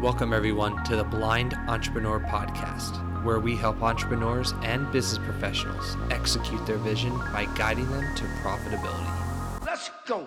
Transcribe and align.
Welcome, 0.00 0.32
everyone, 0.32 0.82
to 0.84 0.96
the 0.96 1.04
Blind 1.04 1.52
Entrepreneur 1.68 2.20
Podcast, 2.20 3.22
where 3.22 3.38
we 3.38 3.54
help 3.54 3.82
entrepreneurs 3.82 4.54
and 4.62 4.90
business 4.90 5.18
professionals 5.22 5.94
execute 6.10 6.64
their 6.66 6.78
vision 6.78 7.14
by 7.34 7.46
guiding 7.54 7.86
them 7.90 8.16
to 8.16 8.24
profitability. 8.42 9.66
Let's 9.66 9.90
go. 10.06 10.26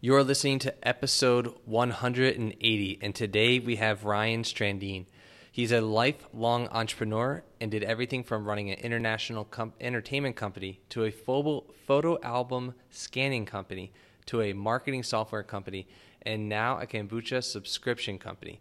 You 0.00 0.14
are 0.14 0.22
listening 0.22 0.60
to 0.60 0.88
episode 0.88 1.52
180, 1.64 2.98
and 3.02 3.14
today 3.16 3.58
we 3.58 3.74
have 3.76 4.04
Ryan 4.04 4.44
Strandin. 4.44 5.06
He's 5.50 5.72
a 5.72 5.80
lifelong 5.80 6.68
entrepreneur 6.68 7.42
and 7.60 7.70
did 7.70 7.82
everything 7.82 8.22
from 8.22 8.46
running 8.46 8.70
an 8.70 8.78
international 8.78 9.44
com- 9.44 9.72
entertainment 9.80 10.36
company 10.36 10.80
to 10.90 11.04
a 11.04 11.10
photo, 11.10 11.64
photo 11.86 12.18
album 12.22 12.74
scanning 12.90 13.46
company 13.46 13.92
to 14.26 14.42
a 14.42 14.52
marketing 14.52 15.02
software 15.02 15.42
company 15.42 15.88
and 16.22 16.48
now 16.48 16.78
a 16.78 16.86
kombucha 16.86 17.42
subscription 17.42 18.18
company. 18.18 18.60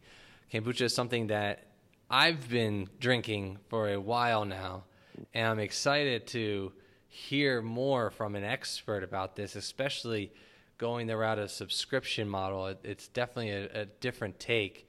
Kombucha 0.51 0.83
is 0.83 0.95
something 0.95 1.27
that 1.27 1.67
I've 2.09 2.47
been 2.49 2.89
drinking 2.99 3.59
for 3.67 3.89
a 3.89 3.99
while 3.99 4.45
now, 4.45 4.85
and 5.33 5.47
I'm 5.47 5.59
excited 5.59 6.25
to 6.27 6.71
hear 7.09 7.61
more 7.61 8.09
from 8.11 8.35
an 8.35 8.43
expert 8.43 9.03
about 9.03 9.35
this, 9.35 9.55
especially 9.55 10.31
going 10.77 11.07
the 11.07 11.17
route 11.17 11.39
of 11.39 11.51
subscription 11.51 12.29
model. 12.29 12.67
It, 12.67 12.79
it's 12.83 13.07
definitely 13.09 13.51
a, 13.51 13.81
a 13.81 13.85
different 13.85 14.39
take. 14.39 14.87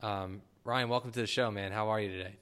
Um, 0.00 0.42
Ryan, 0.62 0.90
welcome 0.90 1.10
to 1.12 1.20
the 1.20 1.26
show, 1.26 1.50
man. 1.50 1.72
How 1.72 1.88
are 1.88 1.98
you 2.00 2.10
today? 2.10 2.36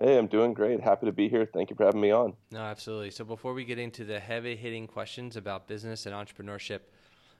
Hey, 0.00 0.18
I'm 0.18 0.26
doing 0.26 0.54
great. 0.54 0.80
Happy 0.80 1.06
to 1.06 1.12
be 1.12 1.28
here. 1.28 1.46
Thank 1.46 1.70
you 1.70 1.76
for 1.76 1.84
having 1.84 2.00
me 2.00 2.10
on. 2.10 2.34
No, 2.50 2.58
absolutely. 2.58 3.12
So 3.12 3.24
before 3.24 3.54
we 3.54 3.64
get 3.64 3.78
into 3.78 4.04
the 4.04 4.18
heavy 4.18 4.56
hitting 4.56 4.88
questions 4.88 5.36
about 5.36 5.68
business 5.68 6.04
and 6.06 6.14
entrepreneurship, 6.14 6.80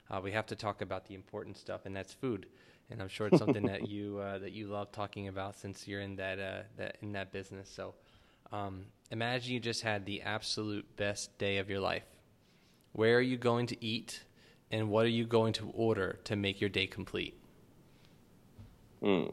uh, 0.09 0.21
we 0.23 0.31
have 0.31 0.45
to 0.47 0.55
talk 0.55 0.81
about 0.81 1.05
the 1.05 1.15
important 1.15 1.57
stuff, 1.57 1.85
and 1.85 1.93
that's 1.93 2.13
food. 2.13 2.45
And 2.89 3.01
I'm 3.01 3.09
sure 3.09 3.27
it's 3.27 3.39
something 3.39 3.65
that 3.65 3.89
you 3.89 4.19
uh, 4.19 4.37
that 4.37 4.53
you 4.53 4.67
love 4.67 4.93
talking 4.93 5.27
about 5.27 5.57
since 5.57 5.85
you're 5.85 5.99
in 5.99 6.15
that 6.15 6.39
uh, 6.39 6.61
that 6.77 6.95
in 7.01 7.11
that 7.11 7.33
business. 7.33 7.69
So 7.69 7.93
um, 8.53 8.85
imagine 9.11 9.53
you 9.53 9.59
just 9.59 9.81
had 9.81 10.05
the 10.05 10.21
absolute 10.21 10.95
best 10.95 11.37
day 11.37 11.57
of 11.57 11.69
your 11.69 11.81
life. 11.81 12.05
Where 12.93 13.17
are 13.17 13.21
you 13.21 13.35
going 13.35 13.67
to 13.67 13.85
eat, 13.85 14.23
and 14.71 14.89
what 14.89 15.05
are 15.05 15.09
you 15.09 15.25
going 15.25 15.51
to 15.53 15.71
order 15.71 16.19
to 16.23 16.37
make 16.37 16.61
your 16.61 16.69
day 16.69 16.87
complete? 16.87 17.37
Hmm. 19.03 19.25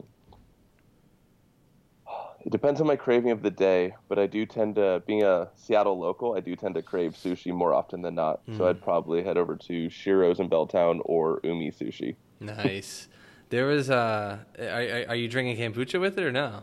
Depends 2.53 2.79
on 2.79 2.85
my 2.85 2.95
craving 2.95 3.31
of 3.31 3.41
the 3.41 3.49
day, 3.49 3.95
but 4.07 4.19
I 4.19 4.27
do 4.27 4.45
tend 4.45 4.75
to, 4.75 5.01
being 5.07 5.23
a 5.23 5.49
Seattle 5.55 5.97
local, 5.97 6.35
I 6.37 6.39
do 6.39 6.55
tend 6.55 6.75
to 6.75 6.83
crave 6.83 7.13
sushi 7.13 7.51
more 7.51 7.73
often 7.73 8.03
than 8.03 8.13
not. 8.13 8.45
Mm. 8.45 8.57
So 8.57 8.67
I'd 8.67 8.79
probably 8.79 9.23
head 9.23 9.37
over 9.37 9.55
to 9.55 9.89
Shiro's 9.89 10.39
in 10.39 10.51
Belltown 10.51 10.99
or 11.03 11.39
Umi 11.43 11.71
Sushi. 11.71 12.15
Nice. 12.39 13.07
there 13.49 13.65
was, 13.65 13.89
uh, 13.89 14.37
are, 14.59 15.05
are 15.09 15.15
you 15.15 15.27
drinking 15.27 15.57
kombucha 15.57 15.99
with 15.99 16.19
it 16.19 16.23
or 16.23 16.31
no? 16.31 16.61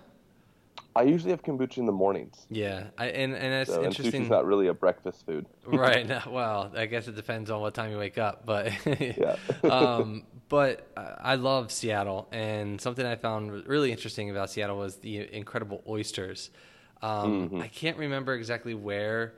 I 0.96 1.02
usually 1.02 1.30
have 1.30 1.42
kombucha 1.42 1.78
in 1.78 1.86
the 1.86 1.92
mornings. 1.92 2.46
Yeah, 2.50 2.88
I, 2.98 3.06
and 3.06 3.34
and 3.34 3.52
that's 3.52 3.70
so, 3.70 3.82
interesting. 3.82 4.06
And 4.06 4.24
sushi's 4.24 4.30
not 4.30 4.44
really 4.44 4.66
a 4.66 4.74
breakfast 4.74 5.24
food. 5.24 5.46
right. 5.66 6.26
Well, 6.26 6.72
I 6.74 6.86
guess 6.86 7.06
it 7.06 7.14
depends 7.14 7.50
on 7.50 7.60
what 7.60 7.74
time 7.74 7.90
you 7.90 7.98
wake 7.98 8.18
up, 8.18 8.44
but 8.44 8.72
yeah. 9.00 9.36
um, 9.70 10.24
but 10.48 10.88
I 10.96 11.36
love 11.36 11.70
Seattle, 11.70 12.28
and 12.32 12.80
something 12.80 13.06
I 13.06 13.14
found 13.14 13.66
really 13.66 13.92
interesting 13.92 14.30
about 14.30 14.50
Seattle 14.50 14.78
was 14.78 14.96
the 14.96 15.32
incredible 15.32 15.82
oysters. 15.88 16.50
Um, 17.02 17.48
mm-hmm. 17.48 17.62
I 17.62 17.68
can't 17.68 17.96
remember 17.96 18.34
exactly 18.34 18.74
where 18.74 19.34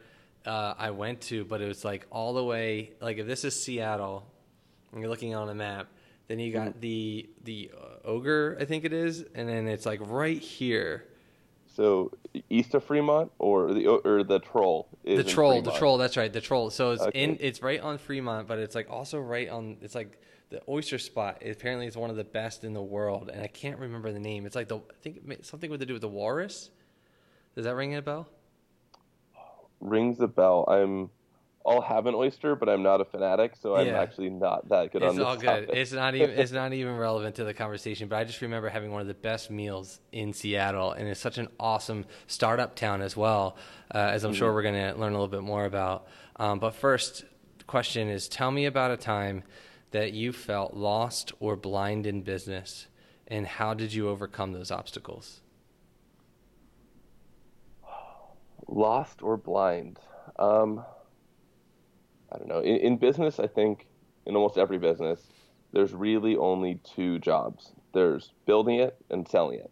uh, 0.47 0.75
I 0.78 0.91
went 0.91 1.20
to, 1.23 1.45
but 1.45 1.61
it 1.61 1.69
was 1.69 1.84
like 1.84 2.06
all 2.11 2.33
the 2.33 2.45
way. 2.45 2.92
Like 3.00 3.19
if 3.19 3.27
this 3.27 3.45
is 3.45 3.62
Seattle, 3.62 4.27
and 4.90 5.01
you're 5.02 5.11
looking 5.11 5.34
on 5.34 5.51
a 5.51 5.55
map, 5.55 5.89
then 6.29 6.39
you 6.39 6.51
got 6.51 6.69
mm-hmm. 6.69 6.80
the 6.80 7.30
the 7.45 7.70
uh, 7.77 8.08
ogre, 8.08 8.57
I 8.58 8.64
think 8.64 8.86
it 8.86 8.95
is, 8.95 9.24
and 9.34 9.46
then 9.46 9.69
it's 9.69 9.84
like 9.84 10.01
right 10.02 10.39
here 10.39 11.05
so 11.74 12.12
east 12.50 12.74
of 12.74 12.84
Fremont 12.84 13.33
or 13.38 13.72
the 13.72 13.86
or 13.86 14.22
the 14.22 14.38
troll 14.38 14.88
the 15.05 15.24
troll 15.24 15.62
the 15.62 15.72
troll 15.72 15.98
that's 15.98 16.16
right 16.16 16.33
the 16.33 16.40
troll. 16.40 16.70
So 16.70 16.92
it's 16.92 17.02
okay. 17.02 17.22
in 17.22 17.38
it's 17.40 17.62
right 17.62 17.80
on 17.80 17.98
Fremont 17.98 18.46
but 18.46 18.58
it's 18.58 18.74
like 18.74 18.90
also 18.90 19.18
right 19.18 19.48
on 19.48 19.77
it's 19.80 19.94
like 19.94 20.20
the 20.50 20.60
oyster 20.68 20.98
spot 20.98 21.42
apparently 21.44 21.86
it's 21.86 21.96
one 21.96 22.10
of 22.10 22.16
the 22.16 22.24
best 22.24 22.62
in 22.64 22.74
the 22.74 22.83
world 22.83 23.30
and 23.33 23.42
I 23.42 23.46
can't 23.46 23.78
remember 23.78 24.12
the 24.12 24.20
name. 24.20 24.46
It's 24.46 24.56
like 24.56 24.68
the 24.68 24.78
I 24.78 24.94
think 25.02 25.44
something 25.44 25.70
with 25.70 25.80
to 25.80 25.86
do 25.86 25.94
with 25.94 26.02
the 26.02 26.08
walrus. 26.08 26.70
Does 27.55 27.64
that 27.64 27.74
ring 27.74 27.94
a 27.94 28.02
bell? 28.02 28.28
Rings 29.80 30.20
a 30.20 30.28
bell. 30.28 30.64
I'm 30.68 31.10
I'll 31.64 31.80
have 31.80 32.06
an 32.06 32.14
oyster, 32.14 32.56
but 32.56 32.68
I'm 32.68 32.83
not 32.83 33.00
a 33.00 33.05
fanatic, 33.05 33.55
so 33.61 33.77
I'm 33.77 33.86
yeah. 33.86 34.00
actually 34.00 34.30
not 34.30 34.68
that 34.70 34.92
good 34.92 35.02
it's 35.02 35.11
on 35.11 35.17
this. 35.17 35.23
It's 35.23 35.28
all 35.28 35.36
good. 35.36 35.67
Topic. 35.67 35.80
It's 35.80 35.92
not 35.92 36.14
even 36.14 36.30
it's 36.30 36.52
not 36.52 36.73
even 36.73 36.96
relevant 36.96 37.36
to 37.36 37.45
the 37.45 37.55
conversation. 37.55 38.08
But 38.08 38.17
I 38.17 38.24
just 38.24 38.40
remember 38.40 38.68
having 38.68 38.90
one 38.90 39.00
of 39.00 39.06
the 39.06 39.14
best 39.14 39.50
meals 39.50 40.01
in 40.11 40.33
Seattle, 40.33 40.92
and 40.92 41.06
it's 41.06 41.20
such 41.20 41.39
an 41.39 41.48
awesome 41.61 42.05
startup 42.27 42.74
town 42.74 43.01
as 43.01 43.17
well, 43.17 43.56
uh, 43.95 43.98
as 43.98 44.24
I'm 44.24 44.33
mm-hmm. 44.33 44.39
sure 44.39 44.52
we're 44.52 44.62
going 44.62 44.74
to 44.74 44.98
learn 44.98 45.12
a 45.12 45.17
little 45.17 45.28
bit 45.28 45.42
more 45.42 45.64
about. 45.64 46.08
Um, 46.36 46.58
but 46.58 46.74
first, 46.74 47.24
question 47.67 48.08
is: 48.08 48.28
Tell 48.28 48.51
me 48.51 48.67
about 48.67 48.90
a 48.90 48.96
time 48.96 49.45
that 49.92 50.12
you 50.12 50.33
felt 50.33 50.74
lost 50.74 51.33
or 51.39 51.55
blind 51.55 52.06
in 52.06 52.22
business, 52.22 52.89
and 53.28 53.46
how 53.46 53.72
did 53.72 53.95
you 53.95 54.08
overcome 54.08 54.52
those 54.52 54.72
obstacles? 54.72 55.42
Lost 58.68 59.22
or 59.22 59.36
blind. 59.36 59.98
Um, 60.39 60.84
I 62.33 62.39
don't 62.39 62.48
know. 62.48 62.61
In, 62.61 62.77
in 62.77 62.97
business, 62.97 63.39
I 63.39 63.47
think 63.47 63.87
in 64.27 64.37
almost 64.37 64.59
every 64.59 64.79
business, 64.79 65.29
there's 65.73 65.93
really 65.93 66.37
only 66.37 66.81
two 66.85 67.19
jobs. 67.19 67.73
There's 67.93 68.33
building 68.47 68.79
it 68.79 68.97
and 69.11 69.29
selling 69.29 69.59
it. 69.59 69.70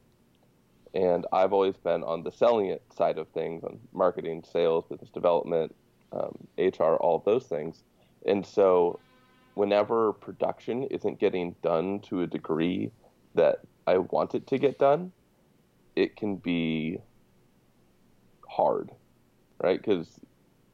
And 0.95 1.27
I've 1.33 1.53
always 1.53 1.77
been 1.77 2.03
on 2.03 2.23
the 2.23 2.33
selling 2.33 2.67
it 2.67 2.83
side 2.97 3.19
of 3.19 3.29
things, 3.29 3.63
on 3.65 3.79
marketing, 3.93 4.45
sales, 4.51 4.85
business 4.91 5.11
development, 5.11 5.75
um, 6.13 6.37
HR, 6.59 6.97
all 6.97 7.17
of 7.17 7.25
those 7.25 7.47
things. 7.47 7.85
And 8.27 8.45
so, 8.45 8.99
whenever 9.55 10.13
production 10.13 10.85
isn't 10.85 11.21
getting 11.21 11.55
done 11.63 12.01
to 12.01 12.23
a 12.23 12.27
degree 12.27 12.91
that 13.35 13.61
I 13.87 13.99
want 13.99 14.35
it 14.35 14.47
to 14.49 14.59
get 14.59 14.79
done, 14.79 15.13
it 15.95 16.17
can 16.17 16.37
be 16.37 16.99
hard, 18.49 18.91
right? 19.63 19.81
Because 19.81 20.21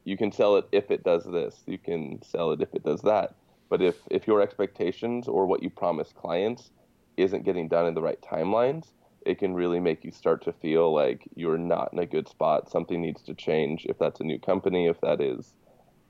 you 0.07 0.15
can 0.15 0.31
sell 0.31 0.55
it 0.55 0.65
if 0.71 0.89
it 0.89 1.03
does 1.03 1.25
this. 1.25 1.63
You 1.65 1.77
can 1.77 2.21
sell 2.23 2.53
it 2.53 2.61
if 2.61 2.73
it 2.73 2.81
does 2.81 3.01
that. 3.01 3.35
But 3.69 3.81
if 3.81 3.97
if 4.09 4.25
your 4.25 4.41
expectations 4.41 5.27
or 5.27 5.45
what 5.45 5.61
you 5.61 5.69
promise 5.69 6.13
clients 6.13 6.71
isn't 7.17 7.43
getting 7.43 7.67
done 7.67 7.85
in 7.85 7.93
the 7.93 8.01
right 8.01 8.21
timelines, 8.21 8.85
it 9.25 9.37
can 9.37 9.53
really 9.53 9.81
make 9.81 10.05
you 10.05 10.11
start 10.11 10.41
to 10.45 10.53
feel 10.53 10.93
like 10.93 11.27
you're 11.35 11.57
not 11.57 11.91
in 11.91 11.99
a 11.99 12.05
good 12.05 12.29
spot. 12.29 12.71
Something 12.71 13.01
needs 13.01 13.21
to 13.23 13.33
change. 13.33 13.85
If 13.89 13.99
that's 13.99 14.21
a 14.21 14.23
new 14.23 14.39
company, 14.39 14.87
if 14.87 15.01
that 15.01 15.19
is 15.19 15.53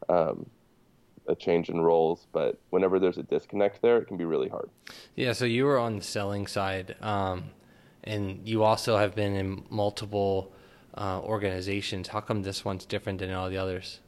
um, 0.09 0.45
a 1.27 1.33
change 1.33 1.69
in 1.69 1.81
roles, 1.81 2.27
but 2.31 2.59
whenever 2.69 2.99
there's 2.99 3.17
a 3.17 3.23
disconnect 3.23 3.81
there, 3.81 3.97
it 3.97 4.05
can 4.07 4.17
be 4.17 4.25
really 4.25 4.49
hard. 4.49 4.69
Yeah. 5.15 5.33
So 5.33 5.45
you 5.45 5.65
were 5.65 5.79
on 5.79 5.95
the 5.95 6.03
selling 6.03 6.45
side, 6.45 6.95
um, 7.01 7.45
and 8.03 8.47
you 8.47 8.61
also 8.61 8.97
have 8.97 9.15
been 9.15 9.35
in 9.35 9.63
multiple 9.71 10.53
uh, 10.97 11.19
organizations. 11.21 12.09
How 12.09 12.21
come 12.21 12.43
this 12.43 12.65
one's 12.65 12.85
different 12.85 13.19
than 13.19 13.31
all 13.31 13.49
the 13.49 13.57
others? 13.57 13.99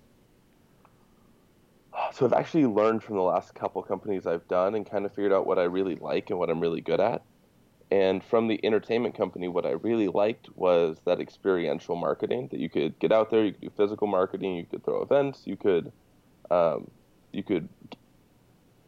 So 2.14 2.26
I've 2.26 2.34
actually 2.34 2.66
learned 2.66 3.04
from 3.04 3.16
the 3.16 3.22
last 3.22 3.54
couple 3.54 3.82
companies 3.84 4.26
I've 4.26 4.48
done 4.48 4.76
and 4.76 4.90
kind 4.90 5.06
of 5.06 5.14
figured 5.14 5.34
out 5.34 5.46
what 5.46 5.60
I 5.60 5.64
really 5.64 5.96
like 5.96 6.30
and 6.30 6.40
what 6.40 6.50
I'm 6.50 6.60
really 6.60 6.82
good 6.82 7.00
at. 7.00 7.22
And 7.92 8.24
from 8.24 8.48
the 8.48 8.64
entertainment 8.64 9.16
company, 9.16 9.48
what 9.48 9.66
I 9.66 9.72
really 9.72 10.08
liked 10.08 10.50
was 10.56 10.98
that 11.06 11.20
experiential 11.20 11.96
marketing 11.96 12.50
that 12.52 12.60
you 12.60 12.70
could 12.70 12.98
get 13.00 13.12
out 13.12 13.32
there, 13.32 13.44
you 13.44 13.52
could 13.52 13.62
do 13.62 13.72
physical 13.76 14.08
marketing, 14.08 14.56
you 14.56 14.66
could 14.66 14.84
throw 14.86 15.02
events, 15.02 15.42
you 15.46 15.58
could, 15.58 15.92
um, 16.52 16.90
you 17.32 17.44
could 17.44 17.68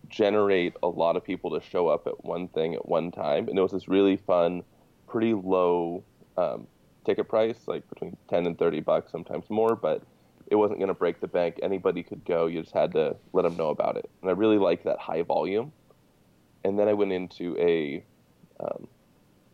generate 0.08 0.74
a 0.84 0.88
lot 0.88 1.16
of 1.16 1.24
people 1.24 1.50
to 1.52 1.66
show 1.66 1.88
up 1.88 2.06
at 2.06 2.24
one 2.24 2.48
thing 2.50 2.76
at 2.76 2.88
one 2.88 3.12
time. 3.12 3.48
And 3.48 3.58
it 3.58 3.62
was 3.62 3.72
this 3.72 3.88
really 3.88 4.18
fun, 4.18 4.64
pretty 5.08 5.34
low 5.34 6.04
um, 6.38 6.68
ticket 7.06 7.28
price, 7.28 7.58
like 7.68 7.88
between 7.90 8.16
10 8.30 8.46
and 8.46 8.58
30 8.58 8.82
bucks, 8.82 9.12
sometimes 9.12 9.50
more, 9.50 9.76
but 9.76 10.04
it 10.48 10.56
wasn't 10.56 10.80
going 10.80 10.90
to 10.90 10.94
break 10.94 11.22
the 11.22 11.28
bank. 11.28 11.60
Anybody 11.64 12.04
could 12.04 12.24
go. 12.26 12.48
You 12.48 12.62
just 12.62 12.74
had 12.74 12.92
to 12.94 13.16
let 13.34 13.44
them 13.44 13.56
know 13.56 13.70
about 13.70 13.98
it. 13.98 14.10
And 14.22 14.30
I 14.30 14.34
really 14.34 14.58
liked 14.58 14.84
that 14.86 15.00
high 15.00 15.22
volume. 15.22 15.72
And 16.64 16.78
then 16.78 16.88
I 16.88 16.94
went 16.94 17.12
into 17.12 17.58
a 17.58 18.04
um, 18.60 18.88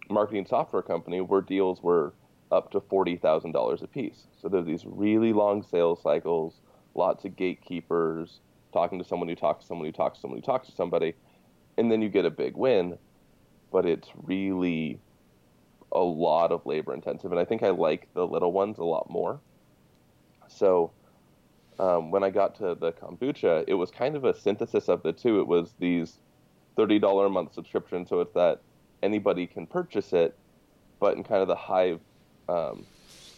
marketing 0.09 0.45
software 0.45 0.81
company 0.81 1.21
where 1.21 1.41
deals 1.41 1.81
were 1.81 2.13
up 2.51 2.71
to 2.71 2.79
$40,000 2.79 3.81
a 3.81 3.87
piece. 3.87 4.27
So 4.41 4.49
there's 4.49 4.65
these 4.65 4.85
really 4.85 5.33
long 5.33 5.63
sales 5.63 6.01
cycles, 6.01 6.55
lots 6.95 7.25
of 7.25 7.35
gatekeepers, 7.35 8.39
talking 8.73 8.99
to 8.99 9.05
someone 9.05 9.29
who 9.29 9.35
talks 9.35 9.63
to 9.63 9.67
someone 9.67 9.85
who 9.85 9.91
talks 9.91 10.17
to 10.17 10.21
someone 10.21 10.39
who 10.39 10.45
talks 10.45 10.67
to 10.67 10.75
somebody. 10.75 11.13
And 11.77 11.91
then 11.91 12.01
you 12.01 12.09
get 12.09 12.25
a 12.25 12.31
big 12.31 12.55
win, 12.55 12.97
but 13.71 13.85
it's 13.85 14.09
really 14.23 14.99
a 15.91 15.99
lot 15.99 16.51
of 16.51 16.65
labor 16.65 16.93
intensive, 16.93 17.31
and 17.31 17.39
I 17.39 17.45
think 17.45 17.63
I 17.63 17.69
like 17.69 18.07
the 18.13 18.25
little 18.27 18.51
ones 18.51 18.77
a 18.77 18.83
lot 18.83 19.09
more. 19.09 19.41
So 20.47 20.91
um, 21.79 22.11
when 22.11 22.23
I 22.23 22.29
got 22.29 22.55
to 22.55 22.75
the 22.75 22.91
kombucha, 22.91 23.63
it 23.67 23.73
was 23.75 23.91
kind 23.91 24.15
of 24.15 24.23
a 24.23 24.33
synthesis 24.37 24.87
of 24.89 25.03
the 25.03 25.13
two. 25.13 25.39
It 25.39 25.47
was 25.47 25.73
these 25.79 26.19
thirty 26.75 26.99
dollar 26.99 27.25
a 27.27 27.29
month 27.29 27.53
subscription, 27.53 28.05
so 28.05 28.21
it's 28.21 28.33
that 28.33 28.61
anybody 29.03 29.47
can 29.47 29.67
purchase 29.67 30.13
it, 30.13 30.37
but 30.99 31.15
in 31.17 31.23
kind 31.23 31.41
of 31.41 31.47
the 31.47 31.55
high, 31.55 31.99
um, 32.49 32.85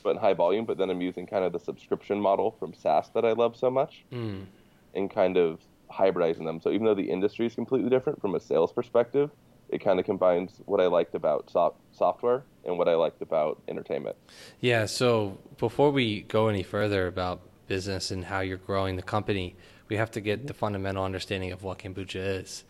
but 0.03 0.11
in 0.11 0.17
high 0.17 0.33
volume. 0.33 0.65
But 0.65 0.77
then 0.77 0.89
I'm 0.89 1.01
using 1.01 1.27
kind 1.27 1.43
of 1.43 1.51
the 1.51 1.59
subscription 1.59 2.19
model 2.19 2.55
from 2.59 2.73
SaaS 2.73 3.09
that 3.13 3.25
I 3.25 3.33
love 3.33 3.55
so 3.55 3.69
much, 3.69 4.05
Mm. 4.11 4.47
and 4.93 5.11
kind 5.11 5.37
of 5.37 5.61
hybridizing 5.91 6.45
them. 6.45 6.59
So 6.61 6.71
even 6.71 6.85
though 6.85 6.95
the 6.95 7.09
industry 7.09 7.45
is 7.45 7.55
completely 7.55 7.89
different 7.89 8.21
from 8.21 8.35
a 8.35 8.39
sales 8.39 8.71
perspective, 8.71 9.31
it 9.69 9.79
kind 9.83 9.99
of 9.99 10.05
combines 10.05 10.61
what 10.65 10.81
I 10.81 10.87
liked 10.87 11.15
about 11.15 11.49
so- 11.49 11.75
software 11.91 12.43
and 12.65 12.77
what 12.77 12.87
I 12.89 12.95
liked 12.95 13.21
about 13.21 13.61
entertainment. 13.67 14.15
Yeah. 14.59 14.85
So 14.85 15.37
before 15.57 15.91
we 15.91 16.21
go 16.23 16.47
any 16.47 16.63
further 16.63 17.07
about 17.07 17.41
business 17.67 18.11
and 18.11 18.25
how 18.25 18.39
you're 18.39 18.57
growing 18.57 18.95
the 18.95 19.01
company, 19.03 19.55
we 19.87 19.95
have 19.97 20.11
to 20.11 20.21
get 20.21 20.47
the 20.47 20.53
fundamental 20.53 21.03
understanding 21.03 21.51
of 21.51 21.63
what 21.63 21.79
kombucha 21.79 22.41
is. 22.41 22.63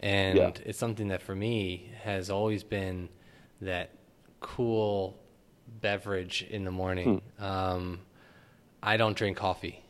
And 0.00 0.38
Yeah. 0.38 0.50
it's 0.64 0.78
something 0.78 1.08
that 1.08 1.22
for 1.22 1.34
me 1.34 1.90
has 2.02 2.30
always 2.30 2.64
been 2.64 3.08
that 3.60 3.90
cool 4.40 5.18
beverage 5.80 6.42
in 6.48 6.64
the 6.64 6.70
morning. 6.70 7.22
Um, 7.38 8.00
I 8.82 8.96
don't 8.96 9.16
drink 9.16 9.36
coffee. 9.36 9.82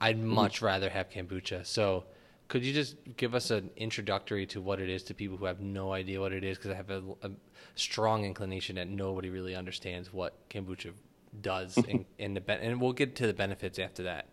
I'd 0.00 0.18
much 0.18 0.62
rather 0.62 0.90
have 0.90 1.10
kombucha. 1.10 1.66
So, 1.66 2.04
could 2.52 2.66
you 2.66 2.74
just 2.74 2.96
give 3.16 3.34
us 3.34 3.50
an 3.50 3.70
introductory 3.78 4.44
to 4.44 4.60
what 4.60 4.78
it 4.78 4.90
is 4.90 5.02
to 5.04 5.14
people 5.14 5.38
who 5.38 5.46
have 5.46 5.60
no 5.60 5.94
idea 5.94 6.20
what 6.20 6.34
it 6.34 6.44
is? 6.44 6.58
Because 6.58 6.72
I 6.72 6.74
have 6.74 6.90
a, 6.90 7.02
a 7.22 7.30
strong 7.76 8.26
inclination 8.26 8.76
that 8.76 8.88
nobody 8.88 9.30
really 9.30 9.56
understands 9.56 10.12
what 10.12 10.34
kombucha 10.50 10.92
does, 11.40 11.78
and 11.88 12.04
and, 12.18 12.36
the, 12.36 12.50
and 12.52 12.78
we'll 12.78 12.92
get 12.92 13.16
to 13.16 13.26
the 13.26 13.32
benefits 13.32 13.78
after 13.78 14.02
that. 14.02 14.26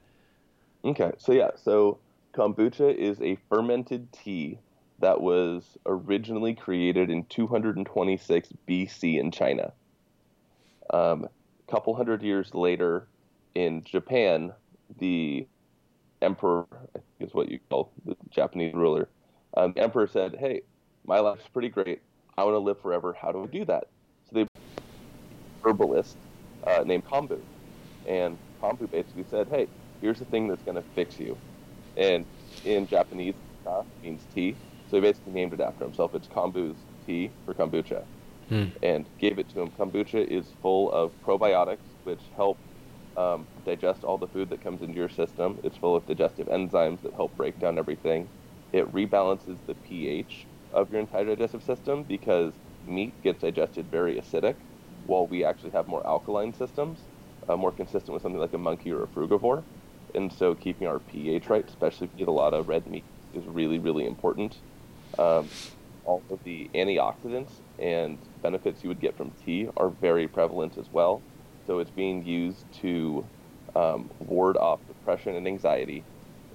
Okay, 0.84 1.14
so 1.18 1.32
yeah, 1.32 1.52
so 1.56 1.98
kombucha 2.34 2.94
is 2.94 3.22
a 3.22 3.38
fermented 3.48 4.12
tea 4.12 4.60
that 5.00 5.22
was 5.22 5.78
originally 5.86 6.54
created 6.54 7.10
in 7.10 7.24
226 7.24 8.50
BC 8.68 9.18
in 9.18 9.32
China. 9.32 9.72
Um, 10.90 11.24
a 11.70 11.72
couple 11.72 11.96
hundred 11.96 12.22
years 12.22 12.54
later, 12.54 13.08
in 13.56 13.82
Japan, 13.86 14.52
the 14.98 15.48
emperor, 16.22 16.68
I 16.74 17.00
think 17.00 17.06
is 17.20 17.34
what 17.34 17.50
you 17.50 17.60
call 17.70 17.94
the 18.06 18.18
Japanese 18.30 18.74
ruler, 18.76 19.10
um, 19.58 19.74
the 19.76 19.84
emperor 19.84 20.08
said, 20.08 20.36
"Hey, 20.40 20.64
my 21.06 21.20
life's 21.20 21.48
pretty 21.50 21.70
great. 21.70 22.02
I 22.38 22.44
want 22.46 22.56
to 22.56 22.60
live 22.60 22.82
forever. 22.82 23.14
How 23.20 23.32
do 23.32 23.44
I 23.44 23.48
do 23.48 23.66
that?" 23.66 23.86
So 24.26 24.36
they 24.36 24.48
herbalist 25.66 26.18
uh, 26.68 26.84
named 26.86 27.06
Kombu, 27.06 27.46
and 28.06 28.40
Kombu 28.62 28.90
basically 28.92 29.26
said, 29.26 29.50
"Hey, 29.50 29.70
here's 30.02 30.20
the 30.20 30.26
thing 30.26 30.48
that's 30.48 30.64
going 30.64 30.76
to 30.78 30.86
fix 30.96 31.20
you," 31.20 31.40
and 31.98 32.28
in 32.64 32.88
Japanese, 32.88 33.36
"ka" 33.66 33.86
means 34.04 34.26
tea, 34.26 34.60
so 34.88 34.98
he 34.98 35.02
basically 35.02 35.34
named 35.34 35.54
it 35.54 35.62
after 35.62 35.86
himself. 35.86 36.16
It's 36.16 36.28
Kombu's 36.28 36.86
tea 37.06 37.34
for 37.46 37.54
kombucha, 37.56 38.08
Hmm. 38.50 38.66
and 38.84 39.10
gave 39.20 39.40
it 39.40 39.50
to 39.50 39.62
him. 39.62 39.72
Kombucha 39.72 40.26
is 40.26 40.54
full 40.62 40.92
of 40.92 41.14
probiotics, 41.22 41.96
which 42.04 42.30
help 42.36 42.62
um, 43.18 43.48
digest 43.66 44.04
all 44.04 44.18
the 44.18 44.28
food 44.28 44.50
that 44.50 44.62
comes 44.62 44.82
into 44.82 44.96
your 44.96 45.10
system. 45.10 45.60
It's 45.64 45.78
full 45.78 45.96
of 45.96 46.06
digestive 46.06 46.48
enzymes 46.48 47.02
that 47.02 47.14
help 47.14 47.36
break 47.36 47.60
down 47.60 47.78
everything. 47.78 48.28
It 48.72 48.92
rebalances 48.94 49.58
the 49.66 49.76
pH 49.76 50.46
of 50.74 50.92
your 50.92 51.02
entire 51.02 51.26
digestive 51.26 51.64
system 51.64 52.04
because 52.04 52.54
meat 52.88 53.14
gets 53.24 53.42
digested 53.42 53.86
very 53.88 54.16
acidic, 54.16 54.56
while 55.06 55.28
we 55.28 55.44
actually 55.44 55.72
have 55.72 55.88
more 55.88 56.06
alkaline 56.06 56.54
systems, 56.54 57.00
uh, 57.48 57.58
more 57.58 57.72
consistent 57.72 58.14
with 58.14 58.22
something 58.22 58.40
like 58.40 58.54
a 58.54 58.58
monkey 58.58 58.92
or 58.92 59.04
a 59.04 59.08
frugivore. 59.08 59.64
And 60.16 60.32
so 60.32 60.56
keeping 60.56 60.88
our 60.88 61.00
pH 61.00 61.50
right, 61.50 61.68
especially 61.68 62.08
if 62.08 62.20
you 62.20 62.24
eat 62.24 62.28
a 62.28 62.32
lot 62.32 62.54
of 62.54 62.68
red 62.68 62.88
meat, 62.88 63.04
is 63.34 63.46
really, 63.46 63.80
really 63.80 64.06
important. 64.06 64.58
Um, 65.18 65.48
all 66.06 66.24
of 66.30 66.44
the 66.44 66.70
antioxidants 66.74 67.52
and 67.78 68.18
benefits 68.42 68.84
you 68.84 68.90
would 68.90 69.00
get 69.00 69.16
from 69.18 69.32
tea 69.46 69.68
are 69.78 69.90
very 69.90 70.28
prevalent 70.28 70.78
as 70.78 70.88
well. 70.92 71.22
So 71.70 71.78
it's 71.78 71.92
being 71.92 72.26
used 72.26 72.66
to 72.82 73.24
um, 73.76 74.10
ward 74.22 74.58
off 74.58 74.80
depression 74.88 75.36
and 75.36 75.48
anxiety, 75.48 76.04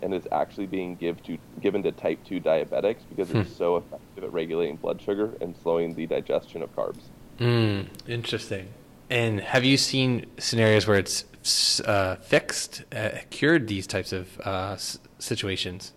and 0.02 0.12
is 0.12 0.26
actually 0.32 0.66
being 0.66 0.96
give 0.96 1.22
to, 1.22 1.38
given 1.60 1.84
to 1.84 1.92
type 1.92 2.18
2 2.24 2.40
diabetics 2.40 3.02
because 3.08 3.30
it's 3.30 3.56
so 3.56 3.76
effective 3.76 4.24
at 4.24 4.32
regulating 4.32 4.76
blood 4.76 5.00
sugar 5.00 5.36
and 5.40 5.56
slowing 5.56 5.94
the 5.94 6.08
digestion 6.08 6.62
of 6.62 6.74
carbs. 6.74 7.10
Mm, 7.38 7.86
interesting. 8.08 8.74
And 9.08 9.38
have 9.38 9.64
you 9.64 9.76
seen 9.76 10.26
scenarios 10.40 10.88
where 10.88 10.98
it's 10.98 11.80
uh, 11.82 12.16
fixed, 12.16 12.82
uh, 12.92 13.10
cured 13.30 13.68
these 13.68 13.86
types 13.86 14.12
of 14.12 14.40
uh, 14.44 14.72
s- 14.72 14.98
situations? 15.20 15.92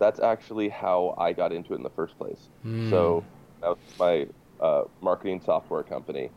That's 0.00 0.20
actually 0.20 0.70
how 0.70 1.14
I 1.18 1.34
got 1.34 1.52
into 1.52 1.74
it 1.74 1.76
in 1.76 1.82
the 1.82 1.90
first 1.90 2.16
place. 2.16 2.48
So 2.90 3.24
that 3.60 3.68
was 3.68 3.78
my 3.98 4.26
uh, 4.58 4.84
marketing 5.02 5.42
software 5.44 5.82
company. 5.82 6.30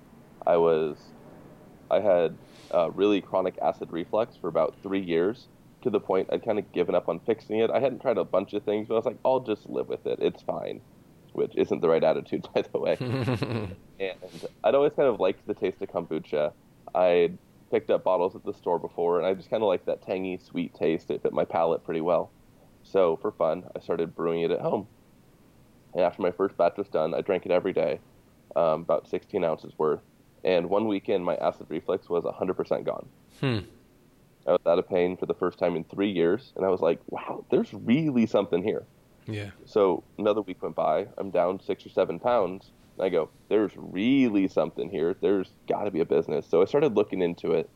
I 0.46 0.58
was, 0.58 0.98
I 1.90 2.00
had 2.00 2.38
uh, 2.74 2.92
really 2.92 3.22
chronic 3.22 3.58
acid 3.62 3.92
reflux 3.92 4.36
for 4.36 4.48
about 4.48 4.76
three 4.84 5.02
years 5.02 5.48
to 5.84 5.90
the 5.90 6.00
point 6.00 6.30
I'd 6.32 6.44
kind 6.44 6.60
of 6.60 6.72
given 6.72 6.96
up 6.96 7.08
on 7.10 7.20
fixing 7.20 7.60
it. 7.60 7.70
I 7.70 7.80
hadn't 7.80 8.02
tried 8.02 8.18
a 8.18 8.24
bunch 8.24 8.54
of 8.54 8.64
things, 8.64 8.88
but 8.88 8.96
I 8.96 8.98
was 8.98 9.06
like, 9.06 9.20
I'll 9.24 9.40
just 9.40 9.70
live 9.70 9.88
with 9.88 10.06
it. 10.06 10.20
It's 10.20 10.42
fine, 10.42 10.82
which 11.34 11.54
isn't 11.56 11.82
the 11.82 11.90
right 11.90 12.04
attitude, 12.04 12.48
by 12.54 12.64
the 12.64 12.80
way. 12.80 12.98
and 14.00 14.18
I'd 14.64 14.76
always 14.76 14.94
kind 14.94 15.08
of 15.08 15.20
liked 15.20 15.46
the 15.48 15.54
taste 15.54 15.82
of 15.82 15.90
kombucha. 15.90 16.52
I'd 16.96 17.38
picked 17.72 17.90
up 17.90 18.04
bottles 18.04 18.36
at 18.36 18.44
the 18.44 18.54
store 18.54 18.80
before, 18.80 19.20
and 19.20 19.28
I 19.28 19.34
just 19.34 19.50
kind 19.50 19.62
of 19.62 19.68
liked 19.68 19.86
that 19.86 20.02
tangy, 20.02 20.38
sweet 20.38 20.74
taste. 20.74 21.12
It 21.12 21.22
fit 21.22 21.34
my 21.34 21.46
palate 21.46 21.84
pretty 21.84 22.02
well. 22.02 22.32
So 22.84 23.18
for 23.18 23.32
fun, 23.32 23.64
I 23.76 23.80
started 23.80 24.16
brewing 24.16 24.42
it 24.42 24.52
at 24.52 24.62
home. 24.62 24.88
And 25.94 26.04
after 26.04 26.22
my 26.22 26.32
first 26.32 26.58
batch 26.58 26.78
was 26.78 26.88
done, 26.88 27.14
I 27.14 27.22
drank 27.22 27.46
it 27.46 27.52
every 27.52 27.74
day, 27.74 28.00
um, 28.56 28.82
about 28.82 29.08
16 29.08 29.44
ounces 29.44 29.74
worth. 29.78 30.02
And 30.48 30.70
one 30.70 30.88
weekend, 30.88 31.26
my 31.26 31.36
acid 31.36 31.66
reflux 31.68 32.08
was 32.08 32.24
100% 32.24 32.86
gone. 32.86 33.10
Hmm. 33.42 33.60
I 34.48 34.52
was 34.52 34.62
out 34.66 34.80
of 34.80 34.88
pain 34.88 35.18
for 35.18 35.26
the 35.26 35.34
first 35.34 35.60
time 35.60 35.76
in 35.76 35.84
three 35.84 36.10
years, 36.10 36.54
and 36.56 36.66
I 36.66 36.70
was 36.70 36.80
like, 36.80 37.02
wow, 37.10 37.44
there's 37.52 37.74
really 37.74 38.26
something 38.26 38.64
here. 38.64 38.86
Yeah. 39.28 39.50
So 39.66 40.06
another 40.18 40.42
week 40.42 40.64
went 40.64 40.76
by. 40.76 41.08
I'm 41.18 41.32
down 41.32 41.60
six 41.60 41.86
or 41.86 41.90
seven 41.90 42.18
pounds. 42.18 42.72
And 42.98 43.06
I 43.06 43.10
go, 43.10 43.30
there's 43.50 43.74
really 43.76 44.48
something 44.48 44.90
here. 44.90 45.18
There's 45.20 45.52
got 45.68 45.84
to 45.84 45.92
be 45.92 46.00
a 46.00 46.06
business. 46.06 46.48
So 46.48 46.62
I 46.62 46.66
started 46.66 46.96
looking 46.96 47.22
into 47.22 47.52
it. 47.52 47.70